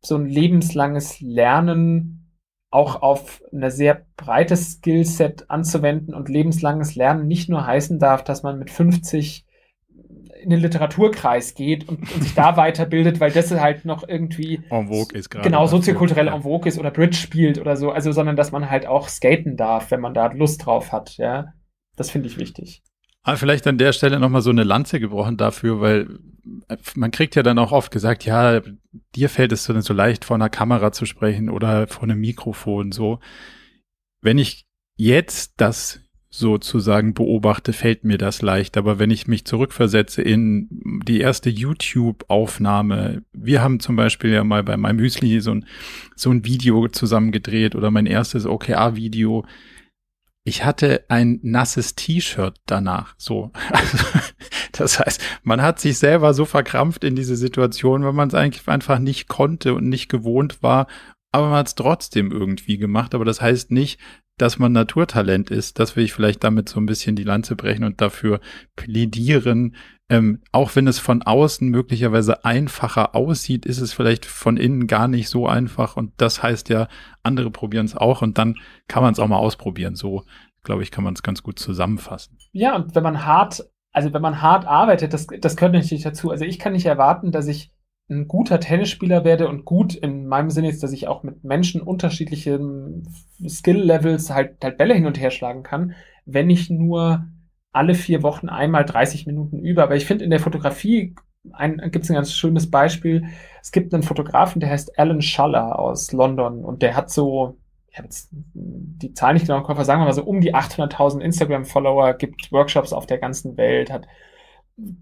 [0.00, 2.15] so ein lebenslanges Lernen
[2.70, 8.42] auch auf ein sehr breites Skillset anzuwenden und lebenslanges Lernen nicht nur heißen darf, dass
[8.42, 9.46] man mit 50
[10.42, 14.88] in den Literaturkreis geht und, und sich da weiterbildet, weil das halt noch irgendwie en
[14.88, 15.44] vogue ist gerade.
[15.44, 17.90] Genau, soziokulturell en vogue ist oder Bridge spielt oder so.
[17.90, 21.52] Also, sondern dass man halt auch skaten darf, wenn man da Lust drauf hat, ja.
[21.96, 22.82] Das finde ich wichtig.
[23.26, 26.20] Aber ah, vielleicht an der Stelle nochmal so eine Lanze gebrochen dafür, weil
[26.94, 28.60] man kriegt ja dann auch oft gesagt, ja,
[29.16, 33.18] dir fällt es so, leicht vor einer Kamera zu sprechen oder vor einem Mikrofon so.
[34.20, 38.76] Wenn ich jetzt das sozusagen beobachte, fällt mir das leicht.
[38.76, 40.68] Aber wenn ich mich zurückversetze in
[41.04, 45.66] die erste YouTube-Aufnahme, wir haben zum Beispiel ja mal bei meinem Müsli so ein,
[46.14, 49.44] so ein Video zusammen gedreht oder mein erstes OKR-Video.
[50.46, 53.50] Ich hatte ein nasses T-Shirt danach, so.
[54.72, 58.68] das heißt, man hat sich selber so verkrampft in diese Situation, weil man es eigentlich
[58.68, 60.86] einfach nicht konnte und nicht gewohnt war
[61.36, 63.14] aber man hat es trotzdem irgendwie gemacht.
[63.14, 64.00] Aber das heißt nicht,
[64.38, 65.78] dass man Naturtalent ist.
[65.78, 68.40] Das will ich vielleicht damit so ein bisschen die Lanze brechen und dafür
[68.74, 69.74] plädieren.
[70.08, 75.08] Ähm, auch wenn es von außen möglicherweise einfacher aussieht, ist es vielleicht von innen gar
[75.08, 75.96] nicht so einfach.
[75.96, 76.88] Und das heißt ja,
[77.22, 78.56] andere probieren es auch und dann
[78.88, 79.96] kann man es auch mal ausprobieren.
[79.96, 80.24] So,
[80.62, 82.38] glaube ich, kann man es ganz gut zusammenfassen.
[82.52, 86.30] Ja, und wenn man hart, also wenn man hart arbeitet, das, das gehört natürlich dazu.
[86.30, 87.72] Also ich kann nicht erwarten, dass ich
[88.08, 91.80] ein guter Tennisspieler werde und gut in meinem Sinne ist, dass ich auch mit Menschen
[91.80, 93.08] unterschiedlichen
[93.46, 95.94] Skill-Levels halt, halt Bälle hin und her schlagen kann,
[96.24, 97.26] wenn ich nur
[97.72, 99.82] alle vier Wochen einmal 30 Minuten übe.
[99.82, 101.14] Aber ich finde in der Fotografie
[101.90, 103.26] gibt es ein ganz schönes Beispiel.
[103.60, 107.98] Es gibt einen Fotografen, der heißt Alan Schaller aus London und der hat so, ich
[107.98, 111.20] habe jetzt die Zahl nicht genau im Kopf, sagen wir mal so um die 800.000
[111.20, 114.06] Instagram-Follower, gibt Workshops auf der ganzen Welt, hat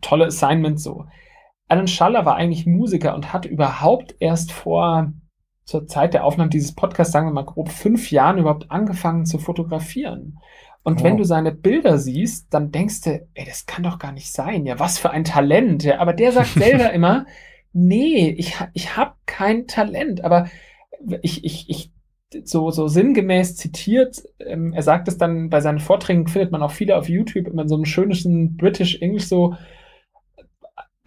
[0.00, 1.07] tolle Assignments so.
[1.69, 5.12] Alan Schaller war eigentlich Musiker und hat überhaupt erst vor
[5.65, 9.39] zur Zeit der Aufnahme dieses Podcasts, sagen wir mal grob fünf Jahren überhaupt angefangen zu
[9.39, 10.39] fotografieren.
[10.83, 11.05] Und oh.
[11.05, 14.67] wenn du seine Bilder siehst, dann denkst du, ey, das kann doch gar nicht sein.
[14.67, 15.83] Ja, was für ein Talent.
[15.83, 17.25] Ja, aber der sagt selber immer,
[17.73, 20.23] nee, ich, ich habe kein Talent.
[20.23, 20.49] Aber
[21.23, 21.93] ich, ich, ich
[22.45, 26.73] so, so sinngemäß zitiert, ähm, er sagt es dann bei seinen Vorträgen, findet man auch
[26.73, 29.55] viele auf YouTube, immer in so einem schönen British English so,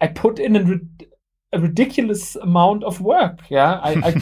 [0.02, 3.82] I put in a, a ridiculous amount of work, ja.
[3.84, 4.20] I, I,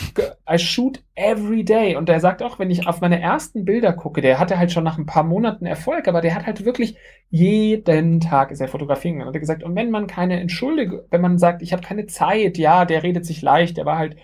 [0.54, 1.96] I, shoot every day.
[1.96, 4.84] Und er sagt auch, wenn ich auf meine ersten Bilder gucke, der hatte halt schon
[4.84, 6.96] nach ein paar Monaten Erfolg, aber der hat halt wirklich
[7.30, 9.16] jeden Tag ist er fotografieren.
[9.16, 12.06] Und er hat gesagt, und wenn man keine Entschuldigung, wenn man sagt, ich habe keine
[12.06, 14.16] Zeit, ja, der redet sich leicht, der war halt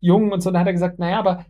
[0.00, 1.44] jung und so, dann hat er gesagt, naja, aber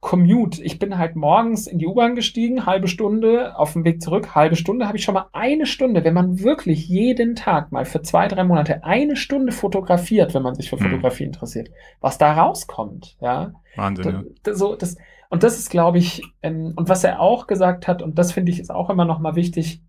[0.00, 0.62] Commute.
[0.62, 4.56] Ich bin halt morgens in die U-Bahn gestiegen, halbe Stunde, auf dem Weg zurück, halbe
[4.56, 8.28] Stunde, habe ich schon mal eine Stunde, wenn man wirklich jeden Tag mal für zwei,
[8.28, 10.90] drei Monate eine Stunde fotografiert, wenn man sich für hm.
[10.90, 11.70] Fotografie interessiert,
[12.00, 13.52] was da rauskommt, ja.
[13.76, 14.54] Wahnsinn, ja.
[14.54, 14.96] So, das,
[15.30, 18.52] und das ist, glaube ich, ähm, und was er auch gesagt hat, und das finde
[18.52, 19.82] ich ist auch immer noch mal wichtig,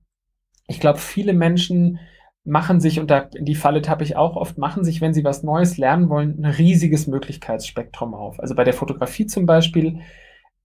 [0.67, 1.99] ich glaube, viele Menschen
[2.45, 5.23] machen sich, und da in die Falle tappe ich auch oft, machen sich, wenn sie
[5.23, 8.39] was Neues lernen wollen, ein riesiges Möglichkeitsspektrum auf.
[8.39, 9.99] Also bei der Fotografie zum Beispiel,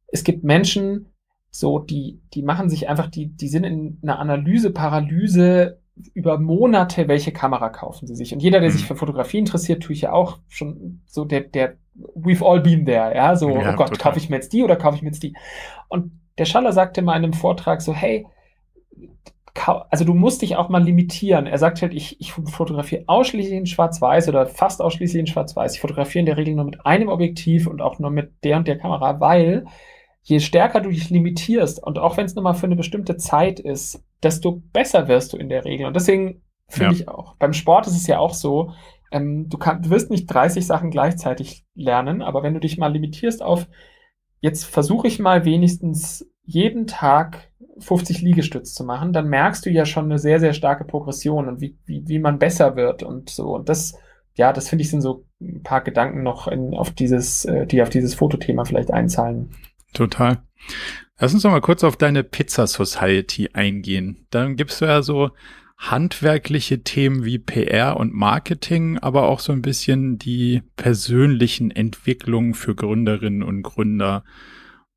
[0.09, 1.13] es gibt Menschen,
[1.51, 5.81] so, die, die machen sich einfach, die, die sind in einer Analyse, Paralyse
[6.15, 8.33] über Monate, welche Kamera kaufen sie sich.
[8.33, 8.87] Und jeder, der sich mhm.
[8.87, 11.77] für Fotografie interessiert, tue ich ja auch schon so der, der,
[12.15, 14.77] we've all been there, ja, so, ja, oh Gott, kaufe ich mir jetzt die oder
[14.77, 15.35] kaufe ich mir jetzt die?
[15.89, 18.27] Und der Schaller sagte mal in einem Vortrag so, hey,
[19.67, 21.47] also du musst dich auch mal limitieren.
[21.47, 25.75] Er sagt halt, ich, ich fotografiere ausschließlich in Schwarz-Weiß oder fast ausschließlich in Schwarz-Weiß.
[25.75, 28.69] Ich fotografiere in der Regel nur mit einem Objektiv und auch nur mit der und
[28.69, 29.65] der Kamera, weil
[30.23, 33.61] je stärker du dich limitierst und auch wenn es nur mal für eine bestimmte Zeit
[33.61, 35.87] ist, desto besser wirst du in der Regel.
[35.87, 37.01] Und deswegen finde ja.
[37.01, 38.73] ich auch, beim Sport ist es ja auch so,
[39.11, 42.93] ähm, du, kann, du wirst nicht 30 Sachen gleichzeitig lernen, aber wenn du dich mal
[42.93, 43.67] limitierst auf,
[44.41, 47.48] jetzt versuche ich mal wenigstens jeden Tag
[47.81, 51.61] 50 Liegestütz zu machen, dann merkst du ja schon eine sehr, sehr starke Progression und
[51.61, 53.55] wie, wie, wie man besser wird und so.
[53.55, 53.95] Und das,
[54.35, 57.83] ja, das finde ich sind so ein paar Gedanken noch in, auf dieses, äh, die
[57.83, 59.51] auf dieses Fotothema vielleicht einzahlen.
[59.93, 60.39] Total.
[61.19, 64.27] Lass uns noch mal kurz auf deine Pizza Society eingehen.
[64.31, 65.31] Dann gibst du ja so
[65.77, 72.75] handwerkliche Themen wie PR und Marketing, aber auch so ein bisschen die persönlichen Entwicklungen für
[72.75, 74.25] Gründerinnen und Gründer.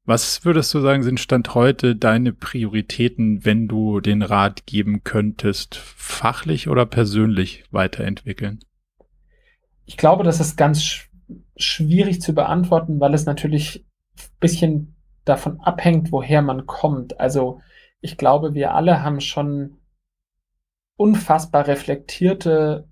[0.04, 5.76] Was würdest du sagen, sind Stand heute deine Prioritäten, wenn du den Rat geben könntest,
[5.76, 8.60] fachlich oder persönlich weiterentwickeln?
[9.86, 11.08] Ich glaube, das ist ganz sch
[11.56, 13.86] schwierig zu beantworten, weil es natürlich
[14.18, 17.20] ein bisschen davon abhängt, woher man kommt.
[17.20, 17.62] Also
[18.02, 19.78] ich glaube, wir alle haben schon
[20.98, 22.90] unfassbar reflektierte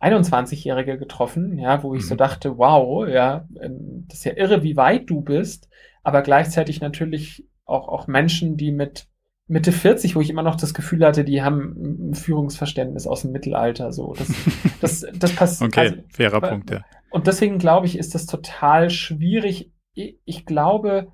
[0.00, 2.08] 21-Jährige getroffen, ja, wo ich mhm.
[2.08, 5.68] so dachte, wow, ja, ähm, das ist ja irre, wie weit du bist,
[6.08, 9.06] aber gleichzeitig natürlich auch, auch Menschen, die mit
[9.46, 13.32] Mitte 40, wo ich immer noch das Gefühl hatte, die haben ein Führungsverständnis aus dem
[13.32, 14.14] Mittelalter, so.
[14.14, 14.28] Das,
[14.80, 15.68] das, das passiert.
[15.68, 16.82] okay, also, fairer Punkt, ja.
[17.10, 19.70] Und deswegen glaube ich, ist das total schwierig.
[19.92, 21.12] Ich glaube,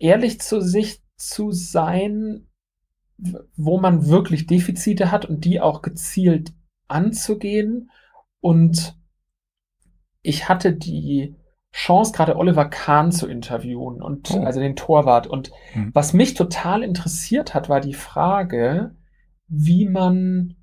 [0.00, 2.48] ehrlich zu sich zu sein,
[3.56, 6.52] wo man wirklich Defizite hat und die auch gezielt
[6.88, 7.90] anzugehen.
[8.40, 8.96] Und
[10.22, 11.36] ich hatte die
[11.72, 14.42] Chance, gerade Oliver Kahn zu interviewen und oh.
[14.42, 15.26] also den Torwart.
[15.26, 15.90] Und hm.
[15.94, 18.96] was mich total interessiert hat, war die Frage,
[19.46, 20.56] wie man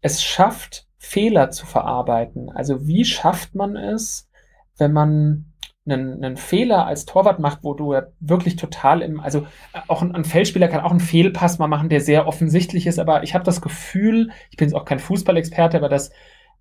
[0.00, 2.50] es schafft, Fehler zu verarbeiten.
[2.50, 4.30] Also wie schafft man es,
[4.78, 5.52] wenn man
[5.84, 9.40] einen, einen Fehler als Torwart macht, wo du ja wirklich total im, also
[9.72, 12.98] äh, auch ein, ein Feldspieler kann auch einen Fehlpass mal machen, der sehr offensichtlich ist,
[12.98, 16.12] aber ich habe das Gefühl, ich bin jetzt auch kein Fußballexperte, aber dass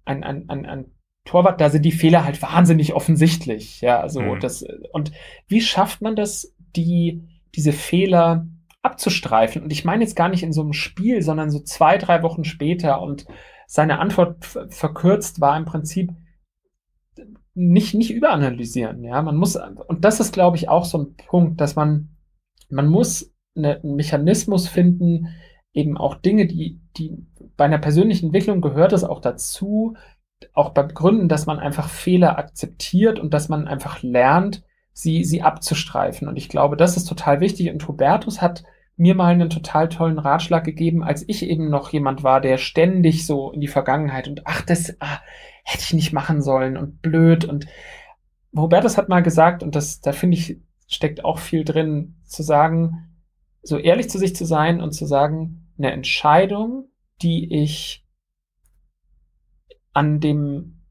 [0.05, 0.91] ein, ein, ein, ein
[1.31, 3.79] Torwart, da sind die Fehler halt wahnsinnig offensichtlich.
[3.79, 4.39] Ja, also mhm.
[4.41, 5.13] das, und
[5.47, 7.23] wie schafft man das, die,
[7.55, 8.47] diese Fehler
[8.81, 9.63] abzustreifen?
[9.63, 12.43] Und ich meine jetzt gar nicht in so einem Spiel, sondern so zwei, drei Wochen
[12.43, 13.25] später und
[13.65, 16.11] seine Antwort verkürzt war im Prinzip,
[17.53, 19.03] nicht, nicht überanalysieren.
[19.03, 22.09] Ja, man muss, und das ist, glaube ich, auch so ein Punkt, dass man,
[22.69, 25.27] man muss eine, einen Mechanismus finden,
[25.73, 27.25] eben auch Dinge, die, die
[27.55, 29.95] bei einer persönlichen Entwicklung gehört es auch dazu,
[30.53, 35.41] auch bei Gründen, dass man einfach Fehler akzeptiert und dass man einfach lernt, sie, sie
[35.41, 36.27] abzustreifen.
[36.27, 37.71] Und ich glaube, das ist total wichtig.
[37.71, 38.63] Und Hubertus hat
[38.97, 43.25] mir mal einen total tollen Ratschlag gegeben, als ich eben noch jemand war, der ständig
[43.25, 45.19] so in die Vergangenheit und ach, das, ah,
[45.63, 47.45] hätte ich nicht machen sollen und blöd.
[47.45, 47.65] Und
[48.55, 53.09] Robertus hat mal gesagt, und das, da finde ich, steckt auch viel drin, zu sagen,
[53.63, 56.89] so ehrlich zu sich zu sein und zu sagen, eine Entscheidung,
[57.21, 58.00] die ich
[59.93, 60.81] an dem,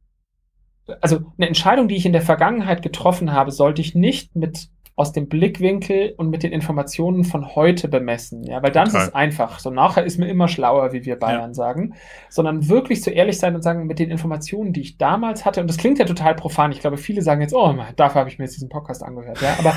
[1.00, 4.70] also eine Entscheidung, die ich in der Vergangenheit getroffen habe, sollte ich nicht mit
[5.00, 8.44] aus dem Blickwinkel und mit den Informationen von heute bemessen.
[8.44, 9.00] Ja, weil dann Total.
[9.00, 9.58] ist es einfach.
[9.58, 11.54] So nachher ist mir immer schlauer, wie wir Bayern ja.
[11.54, 11.94] sagen.
[12.28, 15.68] Sondern wirklich so ehrlich sein und sagen, mit den Informationen, die ich damals hatte, und
[15.68, 16.70] das klingt ja total profan.
[16.70, 19.40] Ich glaube, viele sagen jetzt, oh, dafür habe ich mir jetzt diesen Podcast angehört.
[19.40, 19.74] Ja, aber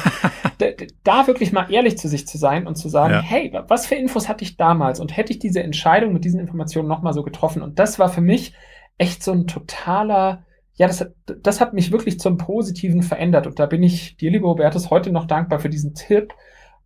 [1.06, 3.22] da, wirklich mal ehrlich zu sich zu sein und zu sagen, ja.
[3.22, 5.00] hey, was für Infos hatte ich damals?
[5.00, 7.62] Und hätte ich diese Entscheidung mit diesen Informationen nochmal so getroffen?
[7.62, 8.54] Und das war für mich
[8.98, 13.48] echt so ein totaler, ja, das, das hat mich wirklich zum Positiven verändert.
[13.48, 16.34] Und da bin ich dir, lieber Hubertus, heute noch dankbar für diesen Tipp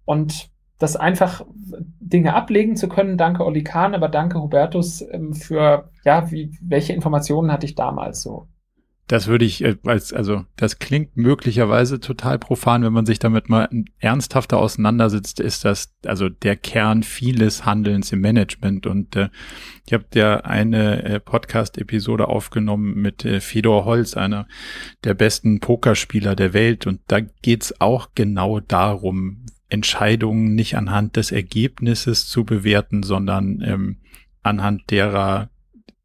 [0.06, 0.50] und
[0.80, 1.46] das einfach
[2.00, 3.18] Dinge ablegen zu können.
[3.18, 8.22] Danke, Olli Kahn, aber danke, Hubertus, ähm, für, ja, wie, welche Informationen hatte ich damals
[8.22, 8.48] so?
[9.08, 13.48] Das würde ich äh, als, also das klingt möglicherweise total profan, wenn man sich damit
[13.50, 18.86] mal ernsthafter auseinandersetzt, ist das also der Kern vieles Handelns im Management.
[18.86, 19.30] Und äh,
[19.86, 24.46] ich habe ja eine äh, Podcast-Episode aufgenommen mit äh, Fedor Holz, einer
[25.06, 26.86] der besten Pokerspieler der Welt.
[26.86, 33.98] Und da geht's auch genau darum, Entscheidungen nicht anhand des Ergebnisses zu bewerten, sondern ähm,
[34.44, 35.50] anhand derer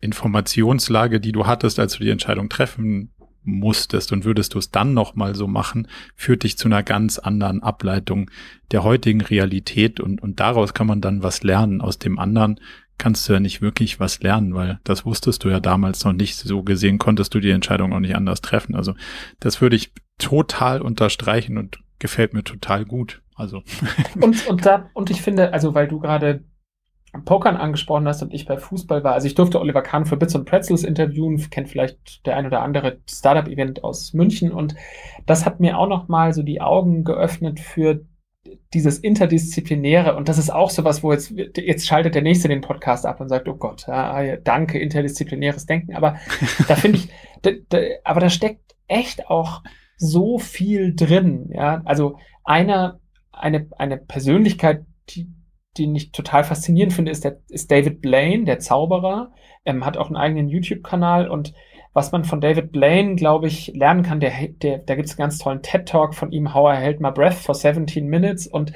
[0.02, 3.12] Informationslage, die du hattest, als du die Entscheidung treffen
[3.44, 7.62] musstest und würdest du es dann nochmal so machen, führt dich zu einer ganz anderen
[7.62, 8.30] Ableitung
[8.70, 11.80] der heutigen Realität und, und daraus kann man dann was lernen.
[11.80, 12.60] Aus dem anderen
[12.98, 16.36] kannst du ja nicht wirklich was lernen, weil das wusstest du ja damals noch nicht.
[16.36, 18.76] So gesehen konntest du die Entscheidung auch nicht anders treffen.
[18.76, 18.94] Also
[19.40, 23.22] das würde ich total unterstreichen und gefällt mir total gut.
[23.34, 23.62] Also.
[24.20, 26.44] und, und da, und ich finde, also weil du gerade
[27.24, 29.12] Pokern angesprochen hast und ich bei Fußball war.
[29.12, 32.62] Also ich durfte Oliver Kahn für Bits und Pretzels interviewen, kennt vielleicht der ein oder
[32.62, 34.50] andere Startup-Event aus München.
[34.50, 34.74] Und
[35.26, 38.00] das hat mir auch nochmal so die Augen geöffnet für
[38.72, 40.16] dieses Interdisziplinäre.
[40.16, 43.28] Und das ist auch sowas, wo jetzt, jetzt schaltet der Nächste den Podcast ab und
[43.28, 46.16] sagt, oh Gott, ja, danke, interdisziplinäres Denken, aber
[46.68, 47.08] da finde ich,
[47.42, 49.62] da, da, aber da steckt echt auch
[49.96, 52.98] so viel drin, ja, also einer,
[53.30, 55.28] eine, eine Persönlichkeit, die,
[55.78, 59.32] den ich total faszinierend finde, ist, der, ist David Blaine, der Zauberer,
[59.64, 61.54] ähm, hat auch einen eigenen YouTube-Kanal und
[61.94, 65.24] was man von David Blaine, glaube ich, lernen kann, der, der, da gibt es einen
[65.24, 68.46] ganz tollen TED-Talk von ihm, How I Held My Breath for 17 Minutes.
[68.46, 68.72] Und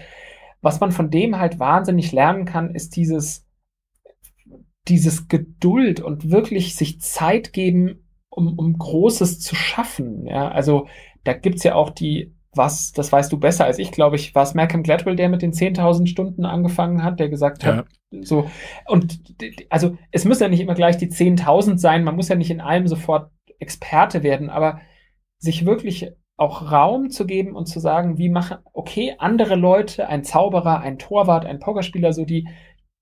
[0.60, 3.46] was man von dem halt wahnsinnig lernen kann, ist dieses,
[4.86, 10.26] dieses Geduld und wirklich sich Zeit geben, um, um Großes zu schaffen.
[10.26, 10.86] Ja, also
[11.24, 14.42] da gibt's ja auch die was, das weißt du besser als ich, glaube ich, war
[14.42, 17.76] es Malcolm Gladwell, der mit den 10.000 Stunden angefangen hat, der gesagt ja.
[17.76, 17.86] hat,
[18.20, 18.50] so,
[18.86, 19.18] und
[19.68, 22.60] also es müssen ja nicht immer gleich die 10.000 sein, man muss ja nicht in
[22.60, 24.80] allem sofort Experte werden, aber
[25.38, 30.22] sich wirklich auch Raum zu geben und zu sagen, wie machen, okay, andere Leute, ein
[30.22, 32.48] Zauberer, ein Torwart, ein Pokerspieler, so die,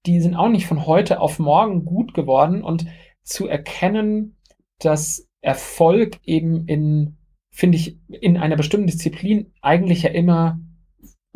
[0.07, 2.87] die sind auch nicht von heute auf morgen gut geworden und
[3.23, 4.37] zu erkennen,
[4.79, 7.17] dass Erfolg eben in
[7.55, 10.59] finde ich, in einer bestimmten Disziplin eigentlich ja immer,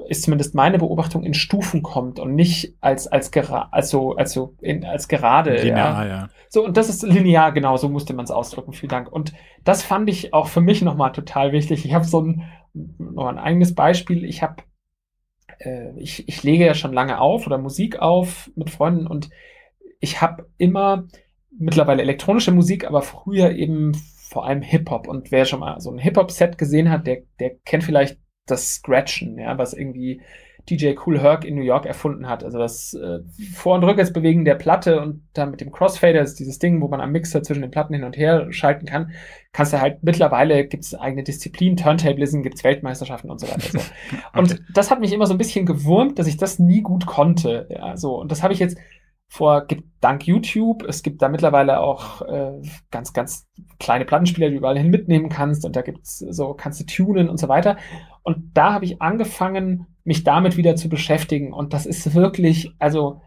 [0.09, 4.85] ist zumindest meine Beobachtung, in Stufen kommt und nicht als, als, gera also, also in,
[4.85, 5.55] als gerade.
[5.55, 6.11] Linear, ja.
[6.11, 6.29] ja.
[6.49, 8.73] So, und das ist linear, genau, so musste man es ausdrücken.
[8.73, 9.13] Vielen Dank.
[9.13, 11.85] Und das fand ich auch für mich nochmal total wichtig.
[11.85, 12.43] Ich habe so ein,
[12.75, 14.25] noch ein eigenes Beispiel.
[14.25, 14.57] Ich habe,
[15.61, 19.31] äh, ich, ich lege ja schon lange auf oder Musik auf mit Freunden und
[20.01, 21.07] ich habe immer
[21.57, 23.93] mittlerweile elektronische Musik, aber früher eben
[24.29, 25.09] vor allem Hip-Hop.
[25.09, 29.39] Und wer schon mal so ein Hip-Hop-Set gesehen hat, der, der kennt vielleicht das Scratchen,
[29.39, 30.23] ja, was irgendwie
[30.69, 32.45] DJ Cool Herc in New York erfunden hat.
[32.45, 33.21] Also das äh,
[33.55, 37.01] Vor- und Rückwärtsbewegen der Platte und dann mit dem Crossfader ist dieses Ding, wo man
[37.01, 39.13] am Mixer zwischen den Platten hin und her schalten kann.
[39.53, 43.61] Kannst du halt mittlerweile gibt's eigene Disziplinen, Turntablism, gibt's Weltmeisterschaften und so weiter.
[43.61, 43.79] So.
[43.79, 44.39] okay.
[44.39, 47.67] Und das hat mich immer so ein bisschen gewurmt, dass ich das nie gut konnte.
[47.71, 48.21] Ja, so.
[48.21, 48.77] Und das habe ich jetzt
[49.29, 53.47] vor, gibt dank YouTube, es gibt da mittlerweile auch äh, ganz, ganz
[53.79, 57.29] kleine Plattenspieler, die du überall hin mitnehmen kannst und da gibt's so, kannst du tunen
[57.29, 57.77] und so weiter.
[58.23, 63.21] Und da habe ich angefangen, mich damit wieder zu beschäftigen und das ist wirklich, also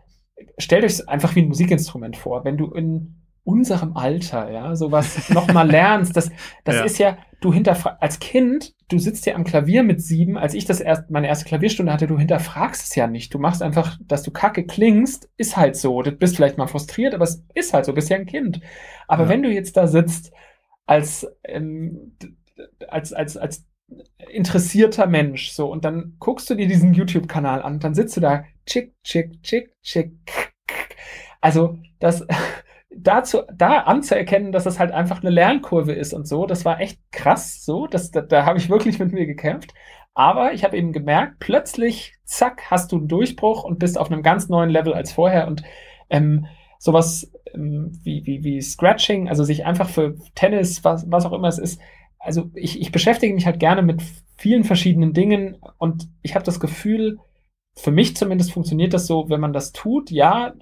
[0.57, 2.43] stellt euch einfach wie ein Musikinstrument vor.
[2.43, 6.15] Wenn du in unserem Alter, ja, sowas nochmal lernst.
[6.15, 6.31] Das,
[6.63, 6.83] das ja.
[6.83, 10.65] ist ja, du hinterfragst, als Kind, du sitzt ja am Klavier mit sieben, als ich
[10.65, 13.33] das erst, meine erste Klavierstunde hatte, du hinterfragst es ja nicht.
[13.33, 16.01] Du machst einfach, dass du kacke klingst, ist halt so.
[16.01, 18.61] Du bist vielleicht mal frustriert, aber es ist halt so, bist ja ein Kind.
[19.07, 19.29] Aber ja.
[19.29, 20.31] wenn du jetzt da sitzt,
[20.85, 22.17] als, ähm,
[22.87, 23.65] als, als, als
[24.29, 28.45] interessierter Mensch, so, und dann guckst du dir diesen YouTube-Kanal an, dann sitzt du da,
[28.65, 30.11] chick, chick, chick, chick.
[31.41, 32.25] Also, das,
[32.95, 36.99] dazu, da anzuerkennen, dass das halt einfach eine Lernkurve ist und so, das war echt
[37.11, 39.73] krass so, das, da, da habe ich wirklich mit mir gekämpft.
[40.13, 44.23] Aber ich habe eben gemerkt, plötzlich, zack, hast du einen Durchbruch und bist auf einem
[44.23, 45.47] ganz neuen Level als vorher.
[45.47, 45.63] Und
[46.09, 46.47] ähm,
[46.79, 51.47] sowas ähm, wie, wie, wie Scratching, also sich einfach für Tennis, was, was auch immer
[51.47, 51.79] es ist,
[52.19, 54.01] also ich, ich beschäftige mich halt gerne mit
[54.37, 57.19] vielen verschiedenen Dingen und ich habe das Gefühl,
[57.75, 60.53] für mich zumindest funktioniert das so, wenn man das tut, ja,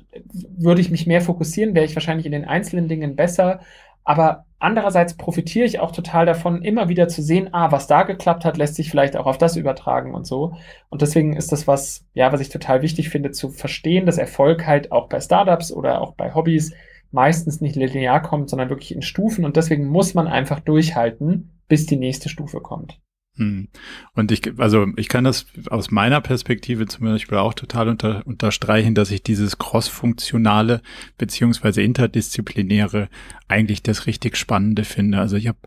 [0.57, 3.61] würde ich mich mehr fokussieren, wäre ich wahrscheinlich in den einzelnen Dingen besser.
[4.03, 8.45] Aber andererseits profitiere ich auch total davon, immer wieder zu sehen, ah, was da geklappt
[8.45, 10.55] hat, lässt sich vielleicht auch auf das übertragen und so.
[10.89, 14.65] Und deswegen ist das was, ja, was ich total wichtig finde, zu verstehen, dass Erfolg
[14.65, 16.73] halt auch bei Startups oder auch bei Hobbys
[17.11, 19.45] meistens nicht linear kommt, sondern wirklich in Stufen.
[19.45, 22.99] Und deswegen muss man einfach durchhalten, bis die nächste Stufe kommt.
[23.39, 23.69] Hm.
[24.15, 28.95] Und ich, also ich kann das aus meiner Perspektive zum Beispiel auch total unter, unterstreichen,
[28.95, 30.81] dass ich dieses cross-funktionale
[31.17, 33.07] beziehungsweise interdisziplinäre
[33.47, 35.19] eigentlich das richtig Spannende finde.
[35.19, 35.57] Also ich habe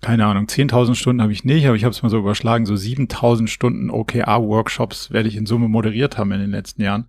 [0.00, 2.74] keine Ahnung, 10.000 Stunden habe ich nicht, aber ich habe es mal so überschlagen, so
[2.74, 7.06] 7.000 Stunden OKR-Workshops werde ich in Summe moderiert haben in den letzten Jahren.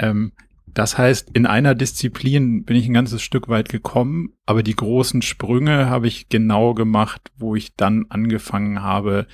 [0.00, 0.32] Ähm,
[0.76, 5.22] das heißt, in einer Disziplin bin ich ein ganzes Stück weit gekommen, aber die großen
[5.22, 9.26] Sprünge habe ich genau gemacht, wo ich dann angefangen habe,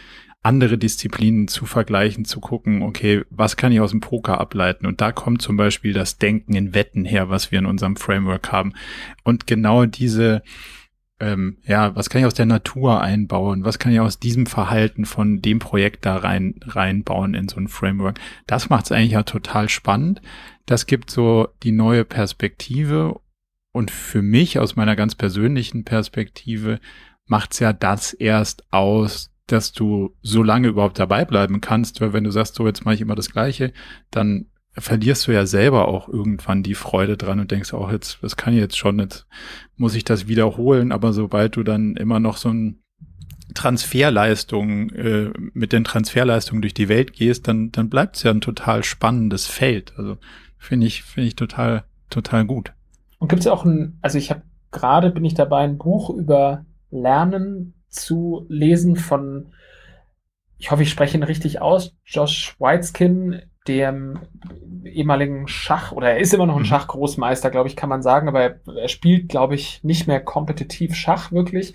[0.45, 4.87] andere Disziplinen zu vergleichen, zu gucken, okay, was kann ich aus dem Poker ableiten?
[4.87, 8.53] Und da kommt zum Beispiel das Denken in Wetten her, was wir in unserem Framework
[8.53, 8.75] haben.
[9.25, 10.45] Und genau diese,
[11.19, 13.65] ähm, ja, was kann ich aus der Natur einbauen?
[13.65, 17.67] Was kann ich aus diesem Verhalten von dem Projekt da rein reinbauen in so ein
[17.67, 18.21] Framework?
[18.47, 20.23] Das macht es eigentlich ja total spannend.
[20.67, 23.21] Das gibt so die neue Perspektive
[23.73, 26.79] und für mich aus meiner ganz persönlichen Perspektive
[27.27, 32.25] macht's ja das erst aus, dass du so lange überhaupt dabei bleiben kannst, weil wenn
[32.25, 33.73] du sagst, so jetzt mache ich immer das Gleiche,
[34.11, 38.37] dann verlierst du ja selber auch irgendwann die Freude dran und denkst auch jetzt, das
[38.37, 39.27] kann ich jetzt schon, jetzt
[39.77, 42.83] muss ich das wiederholen, aber sobald du dann immer noch so ein
[43.55, 48.41] Transferleistung, äh, mit den Transferleistungen durch die Welt gehst, dann, dann bleibt es ja ein
[48.41, 49.93] total spannendes Feld.
[49.99, 50.17] Also
[50.63, 52.73] finde ich, finde ich total, total gut.
[53.19, 56.65] Und gibt es auch ein, also ich habe gerade bin ich dabei, ein Buch über
[56.91, 59.53] Lernen zu lesen von,
[60.59, 64.19] ich hoffe, ich spreche ihn richtig aus, Josh Whiteskin, dem
[64.85, 66.67] ehemaligen Schach, oder er ist immer noch ein mhm.
[66.67, 70.95] Schachgroßmeister, glaube ich, kann man sagen, aber er, er spielt, glaube ich, nicht mehr kompetitiv
[70.95, 71.75] Schach wirklich.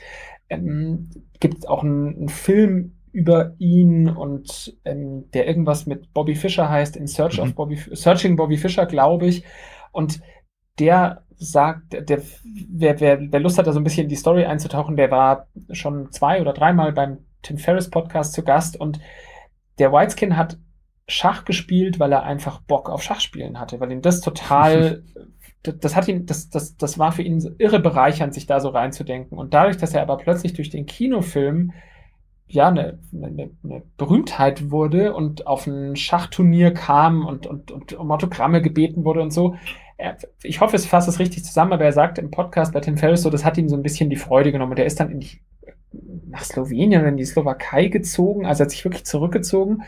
[0.50, 1.10] Ähm,
[1.40, 6.96] gibt auch einen, einen Film über ihn und ähm, der irgendwas mit Bobby Fischer heißt,
[6.96, 7.44] in Search mhm.
[7.46, 9.44] of Bobby, Searching Bobby Fischer, glaube ich.
[9.92, 10.22] Und
[10.78, 12.22] der sagt, der,
[12.70, 15.48] wer, wer, wer Lust hat, da so ein bisschen in die Story einzutauchen, der war
[15.72, 19.00] schon zwei oder dreimal beim Tim Ferriss Podcast zu Gast und
[19.80, 20.60] der Whiteskin hat
[21.08, 25.04] Schach gespielt, weil er einfach Bock auf Schachspielen hatte, weil ihm das total,
[25.64, 28.60] das, das, hat ihn, das, das, das war für ihn so irre bereichernd, sich da
[28.60, 29.40] so reinzudenken.
[29.40, 31.72] Und dadurch, dass er aber plötzlich durch den Kinofilm
[32.48, 38.12] ja eine, eine, eine Berühmtheit wurde und auf ein Schachturnier kam und, und, und um
[38.12, 39.56] Autogramme gebeten wurde und so,
[39.98, 42.98] er, ich hoffe, es fasst es richtig zusammen, aber er sagt im Podcast bei Tim
[42.98, 44.72] Ferriss so, das hat ihm so ein bisschen die Freude genommen.
[44.72, 45.40] Und er ist dann in die,
[46.28, 49.84] nach Slowenien oder in die Slowakei gezogen, also hat sich wirklich zurückgezogen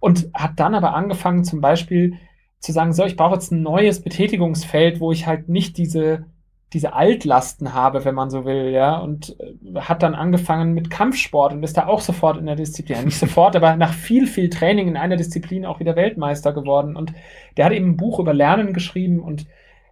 [0.00, 2.14] und hat dann aber angefangen, zum Beispiel
[2.60, 6.26] zu sagen, so, ich brauche jetzt ein neues Betätigungsfeld, wo ich halt nicht diese,
[6.72, 11.52] diese Altlasten habe, wenn man so will, ja, und äh, hat dann angefangen mit Kampfsport
[11.52, 14.88] und ist da auch sofort in der Disziplin, nicht sofort, aber nach viel, viel Training
[14.88, 16.96] in einer Disziplin auch wieder Weltmeister geworden.
[16.96, 17.14] Und
[17.56, 19.46] der hat eben ein Buch über Lernen geschrieben und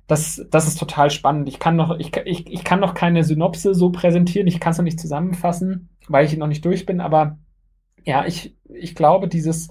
[0.06, 1.48] das, das ist total spannend.
[1.48, 4.78] Ich kann noch, ich, ich, ich kann noch keine Synopse so präsentieren, ich kann es
[4.78, 7.38] noch nicht zusammenfassen, weil ich noch nicht durch bin, aber
[8.04, 9.68] ja, ich, ich glaube, dieses,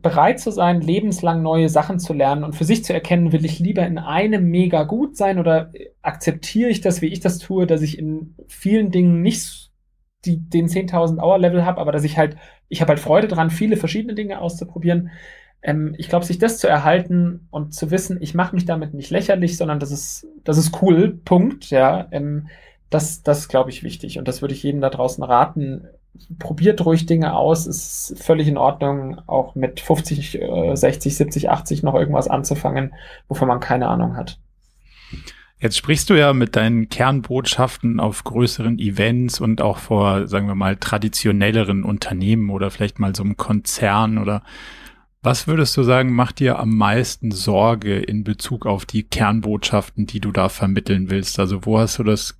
[0.00, 3.58] bereit zu sein, lebenslang neue Sachen zu lernen und für sich zu erkennen, will ich
[3.58, 7.82] lieber in einem mega gut sein oder akzeptiere ich das, wie ich das tue, dass
[7.82, 9.70] ich in vielen Dingen nicht
[10.24, 12.36] die, den 10.000 Hour Level habe, aber dass ich halt,
[12.68, 15.10] ich habe halt Freude dran, viele verschiedene Dinge auszuprobieren.
[15.62, 19.10] Ähm, ich glaube, sich das zu erhalten und zu wissen, ich mache mich damit nicht
[19.10, 22.48] lächerlich, sondern das ist, das ist cool, Punkt, ja, ähm,
[22.90, 25.88] das, das glaube ich wichtig und das würde ich jedem da draußen raten,
[26.38, 30.40] probiert ruhig Dinge aus, ist völlig in Ordnung, auch mit 50,
[30.74, 32.94] 60, 70, 80 noch irgendwas anzufangen,
[33.28, 34.38] wovon man keine Ahnung hat.
[35.58, 40.56] Jetzt sprichst du ja mit deinen Kernbotschaften auf größeren Events und auch vor, sagen wir
[40.56, 44.42] mal, traditionelleren Unternehmen oder vielleicht mal so einem Konzern oder
[45.22, 50.18] was würdest du sagen, macht dir am meisten Sorge in Bezug auf die Kernbotschaften, die
[50.18, 51.38] du da vermitteln willst?
[51.38, 52.36] Also wo hast du das,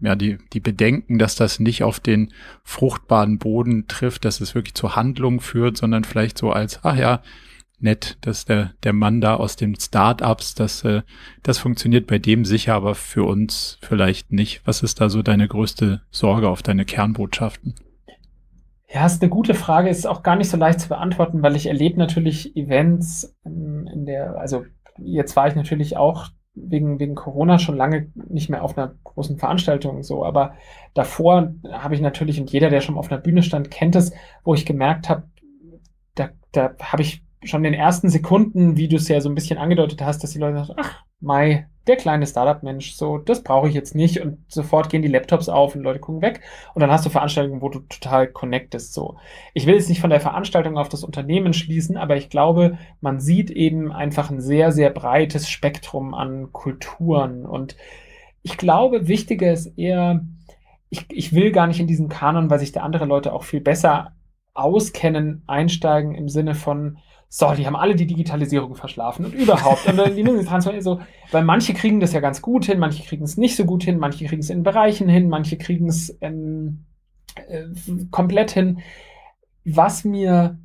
[0.00, 2.32] ja, die, die Bedenken, dass das nicht auf den
[2.64, 7.22] fruchtbaren Boden trifft, dass es wirklich zur Handlung führt, sondern vielleicht so als, ach ja,
[7.80, 11.02] nett, dass der, der Mann da aus den Startups, das, äh,
[11.42, 14.60] das funktioniert bei dem sicher, aber für uns vielleicht nicht.
[14.66, 17.74] Was ist da so deine größte Sorge auf deine Kernbotschaften?
[18.90, 21.66] Ja, ist eine gute Frage, ist auch gar nicht so leicht zu beantworten, weil ich
[21.66, 24.64] erlebe natürlich Events in der, also
[24.96, 29.38] jetzt war ich natürlich auch wegen, wegen Corona schon lange nicht mehr auf einer großen
[29.38, 30.54] Veranstaltung so, aber
[30.94, 34.12] davor habe ich natürlich, und jeder, der schon auf einer Bühne stand, kennt es,
[34.42, 35.24] wo ich gemerkt habe,
[36.14, 39.34] da, da habe ich schon in den ersten Sekunden, wie du es ja so ein
[39.34, 43.68] bisschen angedeutet hast, dass die Leute sagen, ach, Mai, der kleine Startup-Mensch, so, das brauche
[43.68, 44.20] ich jetzt nicht.
[44.20, 46.42] Und sofort gehen die Laptops auf und Leute gucken weg.
[46.74, 49.16] Und dann hast du Veranstaltungen, wo du total connectest, so.
[49.54, 53.20] Ich will jetzt nicht von der Veranstaltung auf das Unternehmen schließen, aber ich glaube, man
[53.20, 57.46] sieht eben einfach ein sehr, sehr breites Spektrum an Kulturen.
[57.46, 57.76] Und
[58.42, 60.24] ich glaube, wichtiger ist eher,
[60.90, 63.60] ich, ich will gar nicht in diesen Kanon, weil sich da andere Leute auch viel
[63.60, 64.12] besser
[64.52, 66.98] auskennen, einsteigen im Sinne von,
[67.30, 69.86] so, die haben alle die Digitalisierung verschlafen und überhaupt.
[69.86, 71.00] Und dann die Transformation so,
[71.30, 73.98] weil manche kriegen das ja ganz gut hin, manche kriegen es nicht so gut hin,
[73.98, 76.86] manche kriegen es in Bereichen hin, manche kriegen es ähm,
[77.34, 77.64] äh,
[78.10, 78.80] komplett hin.
[79.64, 80.58] Was mir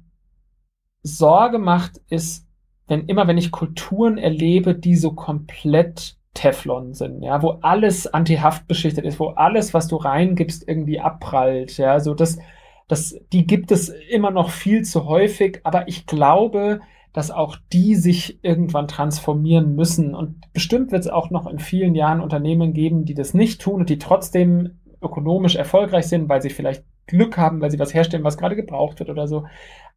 [1.01, 2.47] Sorge macht, ist,
[2.87, 8.67] wenn immer, wenn ich Kulturen erlebe, die so komplett Teflon sind, ja, wo alles antihaft
[8.67, 12.39] beschichtet ist, wo alles, was du reingibst, irgendwie abprallt, ja, so das,
[12.87, 16.81] das, die gibt es immer noch viel zu häufig, aber ich glaube,
[17.13, 20.15] dass auch die sich irgendwann transformieren müssen.
[20.15, 23.81] Und bestimmt wird es auch noch in vielen Jahren Unternehmen geben, die das nicht tun
[23.81, 28.23] und die trotzdem ökonomisch erfolgreich sind, weil sie vielleicht Glück haben, weil sie was herstellen,
[28.23, 29.45] was gerade gebraucht wird oder so.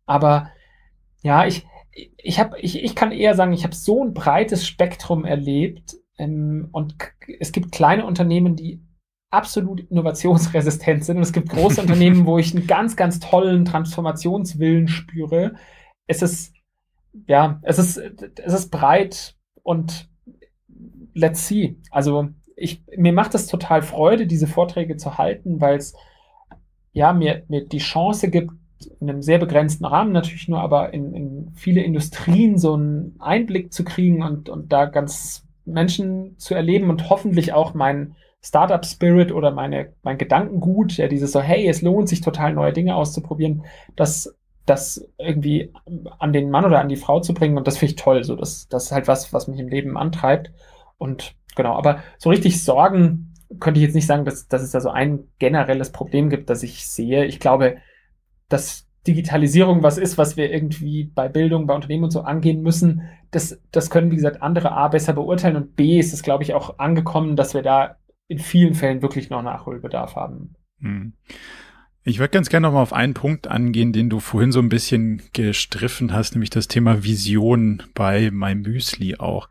[0.04, 0.50] Aber
[1.22, 1.66] ja, ich,
[2.18, 6.68] ich, hab, ich, ich kann eher sagen, ich habe so ein breites Spektrum erlebt ähm,
[6.72, 6.96] und
[7.40, 8.80] es gibt kleine Unternehmen, die
[9.36, 11.18] absolut innovationsresistent sind.
[11.18, 15.54] Und es gibt große Unternehmen, wo ich einen ganz, ganz tollen Transformationswillen spüre.
[16.06, 16.56] Es ist
[17.26, 20.08] ja, es ist, es ist breit und
[21.14, 21.76] let's see.
[21.90, 25.94] Also ich, mir macht es total Freude, diese Vorträge zu halten, weil es
[26.92, 28.52] ja mir, mir die Chance gibt,
[29.00, 33.72] in einem sehr begrenzten Rahmen natürlich nur, aber in, in viele Industrien so einen Einblick
[33.72, 38.14] zu kriegen und, und da ganz Menschen zu erleben und hoffentlich auch mein
[38.46, 42.94] Startup-Spirit oder meine, mein Gedankengut, ja, dieses so, hey, es lohnt sich total neue Dinge
[42.94, 43.64] auszuprobieren,
[43.96, 44.36] das,
[44.66, 45.72] das irgendwie
[46.18, 48.22] an den Mann oder an die Frau zu bringen und das finde ich toll.
[48.22, 50.52] So, das, das ist halt was, was mich im Leben antreibt.
[50.98, 54.80] Und genau, aber so richtig Sorgen könnte ich jetzt nicht sagen, dass, dass es da
[54.80, 57.24] so ein generelles Problem gibt, das ich sehe.
[57.24, 57.78] Ich glaube,
[58.48, 63.02] dass Digitalisierung was ist, was wir irgendwie bei Bildung, bei Unternehmen und so angehen müssen,
[63.30, 66.54] das, das können, wie gesagt, andere A besser beurteilen und B ist es, glaube ich,
[66.54, 67.96] auch angekommen, dass wir da
[68.28, 70.56] in vielen Fällen wirklich noch Nachholbedarf haben.
[70.80, 71.12] Hm.
[72.08, 74.68] Ich würde ganz gerne noch mal auf einen Punkt angehen, den du vorhin so ein
[74.68, 79.48] bisschen gestriffen hast, nämlich das Thema Vision bei MyMüsli auch.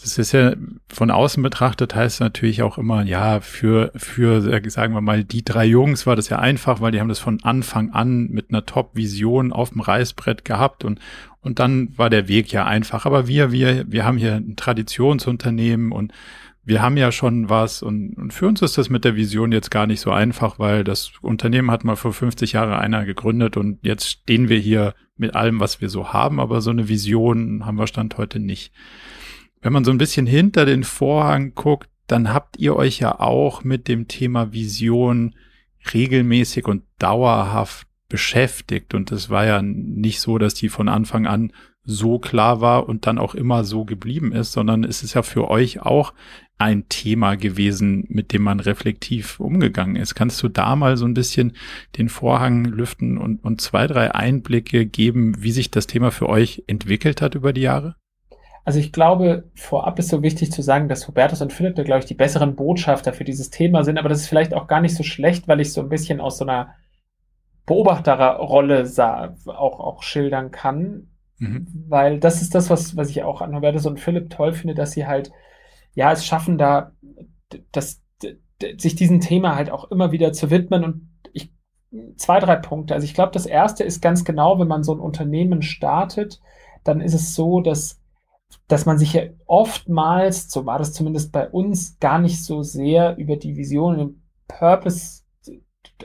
[0.00, 0.54] Das ist ja
[0.86, 5.64] von außen betrachtet heißt natürlich auch immer, ja, für, für, sagen wir mal, die drei
[5.64, 9.52] Jungs war das ja einfach, weil die haben das von Anfang an mit einer Top-Vision
[9.52, 11.00] auf dem Reißbrett gehabt und,
[11.40, 13.04] und dann war der Weg ja einfach.
[13.04, 16.12] Aber wir, wir, wir haben hier ein Traditionsunternehmen und
[16.66, 19.70] wir haben ja schon was und, und für uns ist das mit der Vision jetzt
[19.70, 23.78] gar nicht so einfach, weil das Unternehmen hat mal vor 50 Jahren einer gegründet und
[23.82, 27.78] jetzt stehen wir hier mit allem, was wir so haben, aber so eine Vision haben
[27.78, 28.72] wir Stand heute nicht.
[29.62, 33.62] Wenn man so ein bisschen hinter den Vorhang guckt, dann habt ihr euch ja auch
[33.62, 35.36] mit dem Thema Vision
[35.94, 41.52] regelmäßig und dauerhaft beschäftigt und es war ja nicht so, dass die von Anfang an
[41.84, 45.48] so klar war und dann auch immer so geblieben ist, sondern es ist ja für
[45.48, 46.12] euch auch
[46.58, 50.14] ein Thema gewesen, mit dem man reflektiv umgegangen ist.
[50.14, 51.52] Kannst du da mal so ein bisschen
[51.98, 56.64] den Vorhang lüften und, und zwei, drei Einblicke geben, wie sich das Thema für euch
[56.66, 57.96] entwickelt hat über die Jahre?
[58.64, 62.00] Also ich glaube, vorab ist so wichtig zu sagen, dass Hubertus und Philipp da, glaube
[62.00, 64.96] ich, die besseren Botschafter für dieses Thema sind, aber das ist vielleicht auch gar nicht
[64.96, 66.74] so schlecht, weil ich so ein bisschen aus so einer
[67.66, 68.90] Beobachterrolle
[69.46, 71.08] auch, auch schildern kann.
[71.38, 71.66] Mhm.
[71.88, 74.92] Weil das ist das, was, was ich auch an Hubertus und Philipp toll finde, dass
[74.92, 75.30] sie halt
[75.96, 76.92] ja, es schaffen, da
[77.72, 78.02] das,
[78.78, 80.84] sich diesem Thema halt auch immer wieder zu widmen.
[80.84, 81.52] Und ich,
[82.16, 82.94] zwei, drei Punkte.
[82.94, 86.40] Also ich glaube, das erste ist ganz genau, wenn man so ein Unternehmen startet,
[86.84, 88.00] dann ist es so, dass,
[88.68, 93.16] dass man sich ja oftmals, so war das zumindest bei uns, gar nicht so sehr
[93.16, 95.22] über die Vision und den Purpose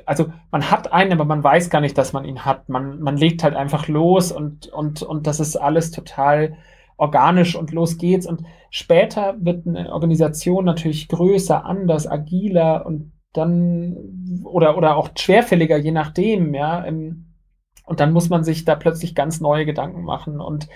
[0.05, 2.69] also man hat einen, aber man weiß gar nicht, dass man ihn hat.
[2.69, 6.55] Man, man legt halt einfach los und, und, und das ist alles total
[7.01, 8.27] organisch und los geht's.
[8.27, 13.97] Und später wird eine Organisation natürlich größer, anders, agiler und dann
[14.43, 16.85] oder, oder auch schwerfälliger, je nachdem, ja.
[16.85, 20.39] Und dann muss man sich da plötzlich ganz neue Gedanken machen.
[20.39, 20.69] Und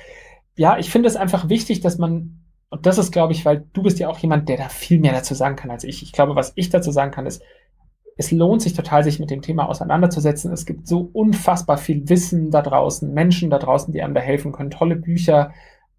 [0.58, 3.84] ja, ich finde es einfach wichtig, dass man, und das ist, glaube ich, weil du
[3.84, 6.02] bist ja auch jemand, der da viel mehr dazu sagen kann als ich.
[6.02, 7.44] Ich glaube, was ich dazu sagen kann, ist,
[8.18, 10.52] es lohnt sich total, sich mit dem Thema auseinanderzusetzen.
[10.52, 14.54] Es gibt so unfassbar viel Wissen da draußen, Menschen da draußen, die einem da helfen
[14.54, 15.52] können, tolle Bücher,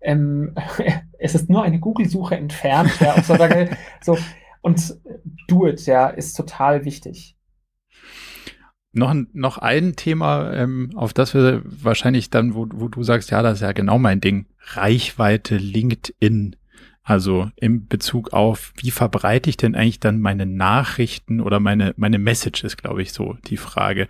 [0.06, 0.54] ähm,
[1.18, 3.36] es ist nur eine Google-Suche entfernt, ja, so,
[4.00, 4.18] so,
[4.62, 4.96] und
[5.48, 7.36] do it, ja, ist total wichtig.
[8.92, 13.42] Noch, noch ein Thema, ähm, auf das wir wahrscheinlich dann, wo, wo du sagst, ja,
[13.42, 16.56] das ist ja genau mein Ding, Reichweite LinkedIn.
[17.02, 22.18] Also im Bezug auf, wie verbreite ich denn eigentlich dann meine Nachrichten oder meine, meine
[22.18, 24.08] Message ist, glaube ich, so die Frage.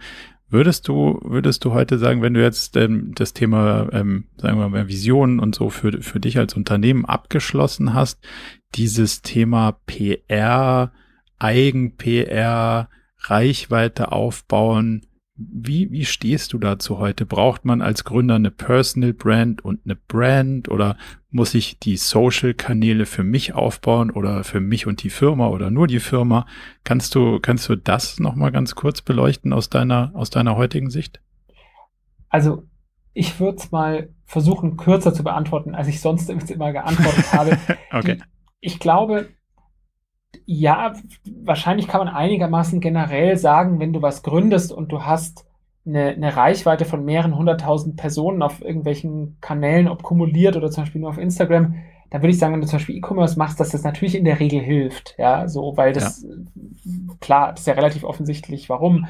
[0.48, 4.68] Würdest du, würdest du heute sagen, wenn du jetzt ähm, das Thema, ähm, sagen wir
[4.68, 8.20] mal, Visionen und so für, für dich als Unternehmen abgeschlossen hast,
[8.74, 10.92] dieses Thema PR,
[11.38, 12.88] Eigen-PR,
[13.18, 15.05] Reichweite aufbauen,
[15.36, 17.26] wie, wie stehst du dazu heute?
[17.26, 20.96] Braucht man als Gründer eine Personal Brand und eine Brand oder
[21.30, 25.86] muss ich die Social-Kanäle für mich aufbauen oder für mich und die Firma oder nur
[25.86, 26.46] die Firma?
[26.84, 31.20] Kannst du, kannst du das nochmal ganz kurz beleuchten aus deiner, aus deiner heutigen Sicht?
[32.30, 32.64] Also,
[33.12, 37.58] ich würde es mal versuchen, kürzer zu beantworten, als ich sonst immer geantwortet habe.
[37.92, 38.16] okay.
[38.16, 38.22] Die,
[38.60, 39.28] ich glaube,
[40.44, 40.94] ja,
[41.44, 45.46] wahrscheinlich kann man einigermaßen generell sagen, wenn du was gründest und du hast
[45.86, 51.00] eine, eine Reichweite von mehreren hunderttausend Personen auf irgendwelchen Kanälen, ob kumuliert oder zum Beispiel
[51.00, 51.76] nur auf Instagram,
[52.10, 54.40] dann würde ich sagen, wenn du zum Beispiel E-Commerce machst, dass das natürlich in der
[54.40, 55.14] Regel hilft.
[55.18, 57.14] Ja, so, weil das, ja.
[57.20, 59.06] klar, ist ja relativ offensichtlich, warum.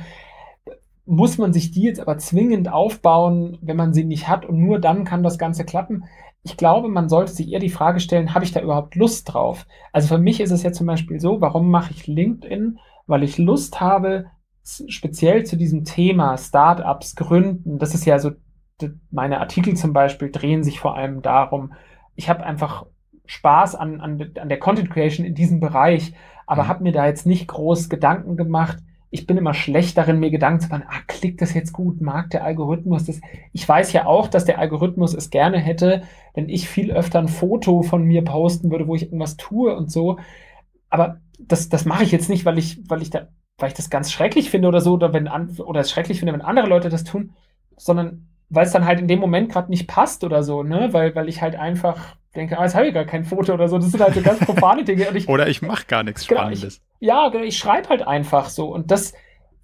[1.06, 4.80] Muss man sich die jetzt aber zwingend aufbauen, wenn man sie nicht hat und nur
[4.80, 6.04] dann kann das Ganze klappen?
[6.46, 9.66] ich glaube, man sollte sich eher die Frage stellen, habe ich da überhaupt Lust drauf?
[9.92, 12.78] Also für mich ist es ja zum Beispiel so, warum mache ich LinkedIn?
[13.08, 14.26] Weil ich Lust habe,
[14.62, 17.80] speziell zu diesem Thema Startups gründen.
[17.80, 18.30] Das ist ja so
[19.10, 21.72] meine Artikel zum Beispiel drehen sich vor allem darum,
[22.14, 22.86] ich habe einfach
[23.24, 26.14] Spaß an, an, an der Content Creation in diesem Bereich,
[26.46, 26.68] aber mhm.
[26.68, 28.78] habe mir da jetzt nicht groß Gedanken gemacht.
[29.10, 32.30] Ich bin immer schlecht darin, mir Gedanken zu machen, ah, klickt das jetzt gut, mag
[32.30, 33.20] der Algorithmus das?
[33.52, 36.02] Ich weiß ja auch, dass der Algorithmus es gerne hätte,
[36.34, 39.90] wenn ich viel öfter ein Foto von mir posten würde, wo ich irgendwas tue und
[39.90, 40.18] so.
[40.90, 43.28] Aber das, das mache ich jetzt nicht, weil ich, weil ich da,
[43.58, 46.32] weil ich das ganz schrecklich finde oder so, oder wenn an, oder es schrecklich finde,
[46.34, 47.32] wenn andere Leute das tun,
[47.76, 50.92] sondern weil es dann halt in dem Moment gerade nicht passt oder so, ne?
[50.92, 53.78] Weil, weil ich halt einfach denke, ah, jetzt habe ich gar kein Foto oder so.
[53.78, 55.08] Das sind halt so ganz profane Dinge.
[55.14, 56.82] Ich, oder ich mache gar nichts genau, Spannendes.
[56.98, 58.72] Ich, ja, genau, ich schreibe halt einfach so.
[58.72, 59.12] Und das,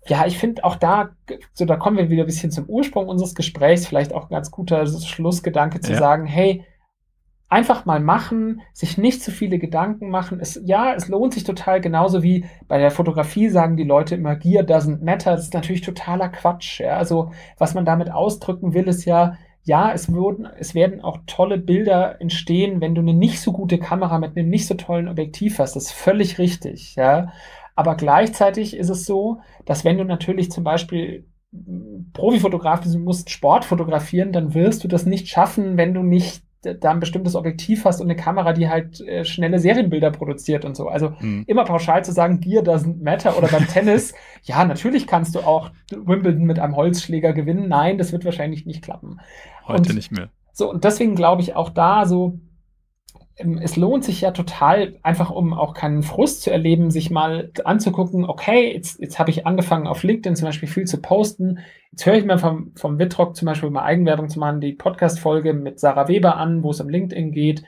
[0.07, 1.11] ja, ich finde auch da,
[1.53, 4.51] so da kommen wir wieder ein bisschen zum Ursprung unseres Gesprächs, vielleicht auch ein ganz
[4.51, 5.99] guter Schlussgedanke zu ja.
[5.99, 6.65] sagen, hey,
[7.53, 10.41] einfach mal machen, sich nicht zu viele Gedanken machen.
[10.41, 14.37] Es, ja, es lohnt sich total, genauso wie bei der Fotografie sagen die Leute immer,
[14.37, 15.33] Gear doesn't matter.
[15.33, 16.81] Das ist natürlich totaler Quatsch.
[16.81, 16.97] Ja?
[16.97, 21.59] Also, was man damit ausdrücken will, ist ja, ja, es, würden, es werden auch tolle
[21.59, 25.59] Bilder entstehen, wenn du eine nicht so gute Kamera mit einem nicht so tollen Objektiv
[25.59, 25.77] hast.
[25.77, 27.33] Das ist völlig richtig, ja.
[27.77, 31.27] Aber gleichzeitig ist es so, dass wenn du natürlich zum Beispiel
[32.13, 36.43] Profifotograf bist, du musst Sport fotografieren, dann wirst du das nicht schaffen, wenn du nicht
[36.63, 40.77] da ein bestimmtes Objektiv hast und eine Kamera, die halt äh, schnelle Serienbilder produziert und
[40.77, 40.89] so.
[40.89, 41.45] Also mhm.
[41.47, 44.15] immer pauschal zu sagen, Gear doesn't matter oder beim Tennis,
[44.45, 47.69] ja, natürlich kannst du auch Wimbledon mit einem Holzschläger gewinnen.
[47.69, 49.19] Nein, das wird wahrscheinlich nicht klappen.
[49.67, 50.31] Heute und, nicht mehr.
[50.53, 52.39] So, und deswegen glaube ich auch da so,
[53.37, 57.51] ähm, es lohnt sich ja total, einfach um auch keinen Frust zu erleben, sich mal
[57.65, 61.61] anzugucken, okay, jetzt, jetzt habe ich angefangen auf LinkedIn zum Beispiel viel zu posten.
[61.91, 65.55] Jetzt höre ich mir vom, vom Wittrock zum Beispiel mal Eigenwerbung zu machen, die Podcast-Folge
[65.55, 67.65] mit Sarah Weber an, wo es um LinkedIn geht.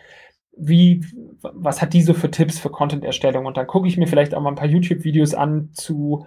[0.57, 1.05] Wie,
[1.43, 3.45] was hat die so für Tipps für Content-Erstellung?
[3.47, 6.27] Und dann gucke ich mir vielleicht auch mal ein paar YouTube-Videos an zu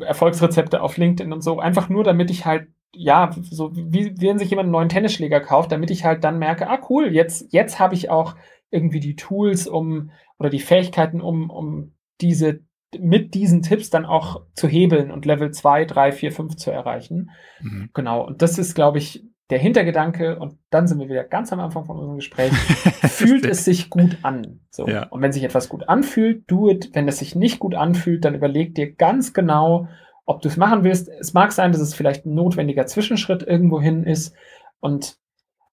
[0.00, 4.50] Erfolgsrezepte auf LinkedIn und so, einfach nur damit ich halt ja, so wie wenn sich
[4.50, 7.94] jemand einen neuen Tennisschläger kauft, damit ich halt dann merke, ah cool, jetzt, jetzt habe
[7.94, 8.34] ich auch
[8.70, 12.60] irgendwie die Tools, um oder die Fähigkeiten, um, um diese
[12.98, 17.30] mit diesen Tipps dann auch zu hebeln und Level 2, 3, 4, 5 zu erreichen.
[17.60, 17.90] Mhm.
[17.92, 18.26] Genau.
[18.26, 21.84] Und das ist, glaube ich, der Hintergedanke, und dann sind wir wieder ganz am Anfang
[21.86, 22.52] von unserem Gespräch,
[23.02, 24.60] fühlt es sich gut an.
[24.70, 24.86] So.
[24.86, 25.04] Ja.
[25.08, 26.90] Und wenn sich etwas gut anfühlt, do it.
[26.94, 29.88] Wenn es sich nicht gut anfühlt, dann überleg dir ganz genau,
[30.28, 31.08] ob du es machen willst.
[31.08, 34.34] Es mag sein, dass es vielleicht ein notwendiger Zwischenschritt irgendwohin ist.
[34.78, 35.16] Und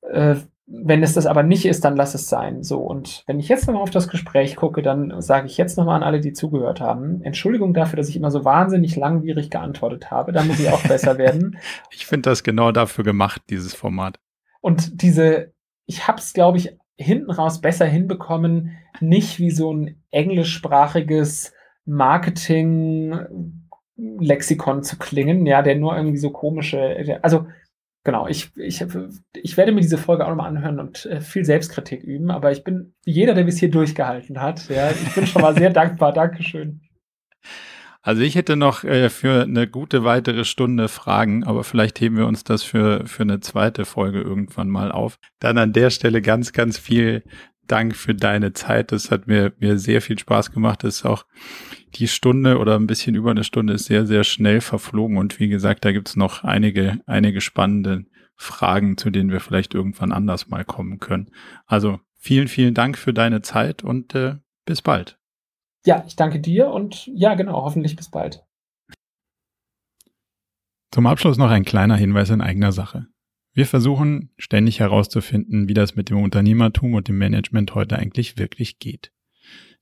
[0.09, 2.63] äh, wenn es das aber nicht ist, dann lass es sein.
[2.63, 5.97] So, und wenn ich jetzt nochmal auf das Gespräch gucke, dann sage ich jetzt nochmal
[5.97, 10.31] an alle, die zugehört haben, Entschuldigung dafür, dass ich immer so wahnsinnig langwierig geantwortet habe.
[10.31, 11.59] Da muss ich auch besser werden.
[11.91, 14.21] Ich finde das genau dafür gemacht, dieses Format.
[14.61, 15.51] Und diese,
[15.85, 18.71] ich habe es, glaube ich, hinten raus besser hinbekommen,
[19.01, 21.51] nicht wie so ein englischsprachiges
[21.83, 23.64] Marketing
[23.97, 27.47] Lexikon zu klingen, ja, der nur irgendwie so komische, also
[28.03, 28.85] genau, ich, ich,
[29.33, 32.63] ich werde mir diese Folge auch nochmal anhören und äh, viel Selbstkritik üben, aber ich
[32.63, 36.81] bin jeder, der bis hier durchgehalten hat, ja, ich bin schon mal sehr dankbar, Dankeschön.
[38.01, 42.27] Also ich hätte noch äh, für eine gute weitere Stunde Fragen, aber vielleicht heben wir
[42.27, 45.17] uns das für, für eine zweite Folge irgendwann mal auf.
[45.39, 47.23] Dann an der Stelle ganz, ganz viel
[47.65, 48.91] Dank für deine Zeit.
[48.91, 50.83] Das hat mir, mir sehr viel Spaß gemacht.
[50.83, 51.25] Das ist auch
[51.95, 55.17] die Stunde oder ein bisschen über eine Stunde ist sehr, sehr schnell verflogen.
[55.17, 58.05] Und wie gesagt, da gibt's noch einige, einige spannende
[58.35, 61.31] Fragen, zu denen wir vielleicht irgendwann anders mal kommen können.
[61.65, 64.35] Also vielen, vielen Dank für deine Zeit und äh,
[64.65, 65.17] bis bald.
[65.85, 68.43] Ja, ich danke dir und ja, genau, hoffentlich bis bald.
[70.91, 73.07] Zum Abschluss noch ein kleiner Hinweis in eigener Sache.
[73.53, 78.79] Wir versuchen ständig herauszufinden, wie das mit dem Unternehmertum und dem Management heute eigentlich wirklich
[78.79, 79.13] geht.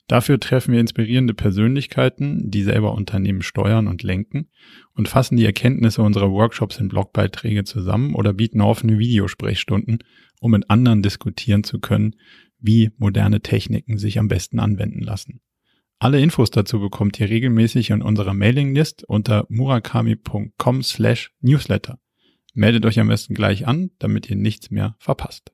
[0.07, 4.49] Dafür treffen wir inspirierende Persönlichkeiten, die selber Unternehmen steuern und lenken
[4.93, 9.99] und fassen die Erkenntnisse unserer Workshops in Blogbeiträge zusammen oder bieten offene Videosprechstunden,
[10.41, 12.15] um mit anderen diskutieren zu können,
[12.59, 15.39] wie moderne Techniken sich am besten anwenden lassen.
[15.99, 21.97] Alle Infos dazu bekommt ihr regelmäßig in unserer Mailinglist unter murakami.com slash newsletter.
[22.53, 25.53] Meldet euch am besten gleich an, damit ihr nichts mehr verpasst.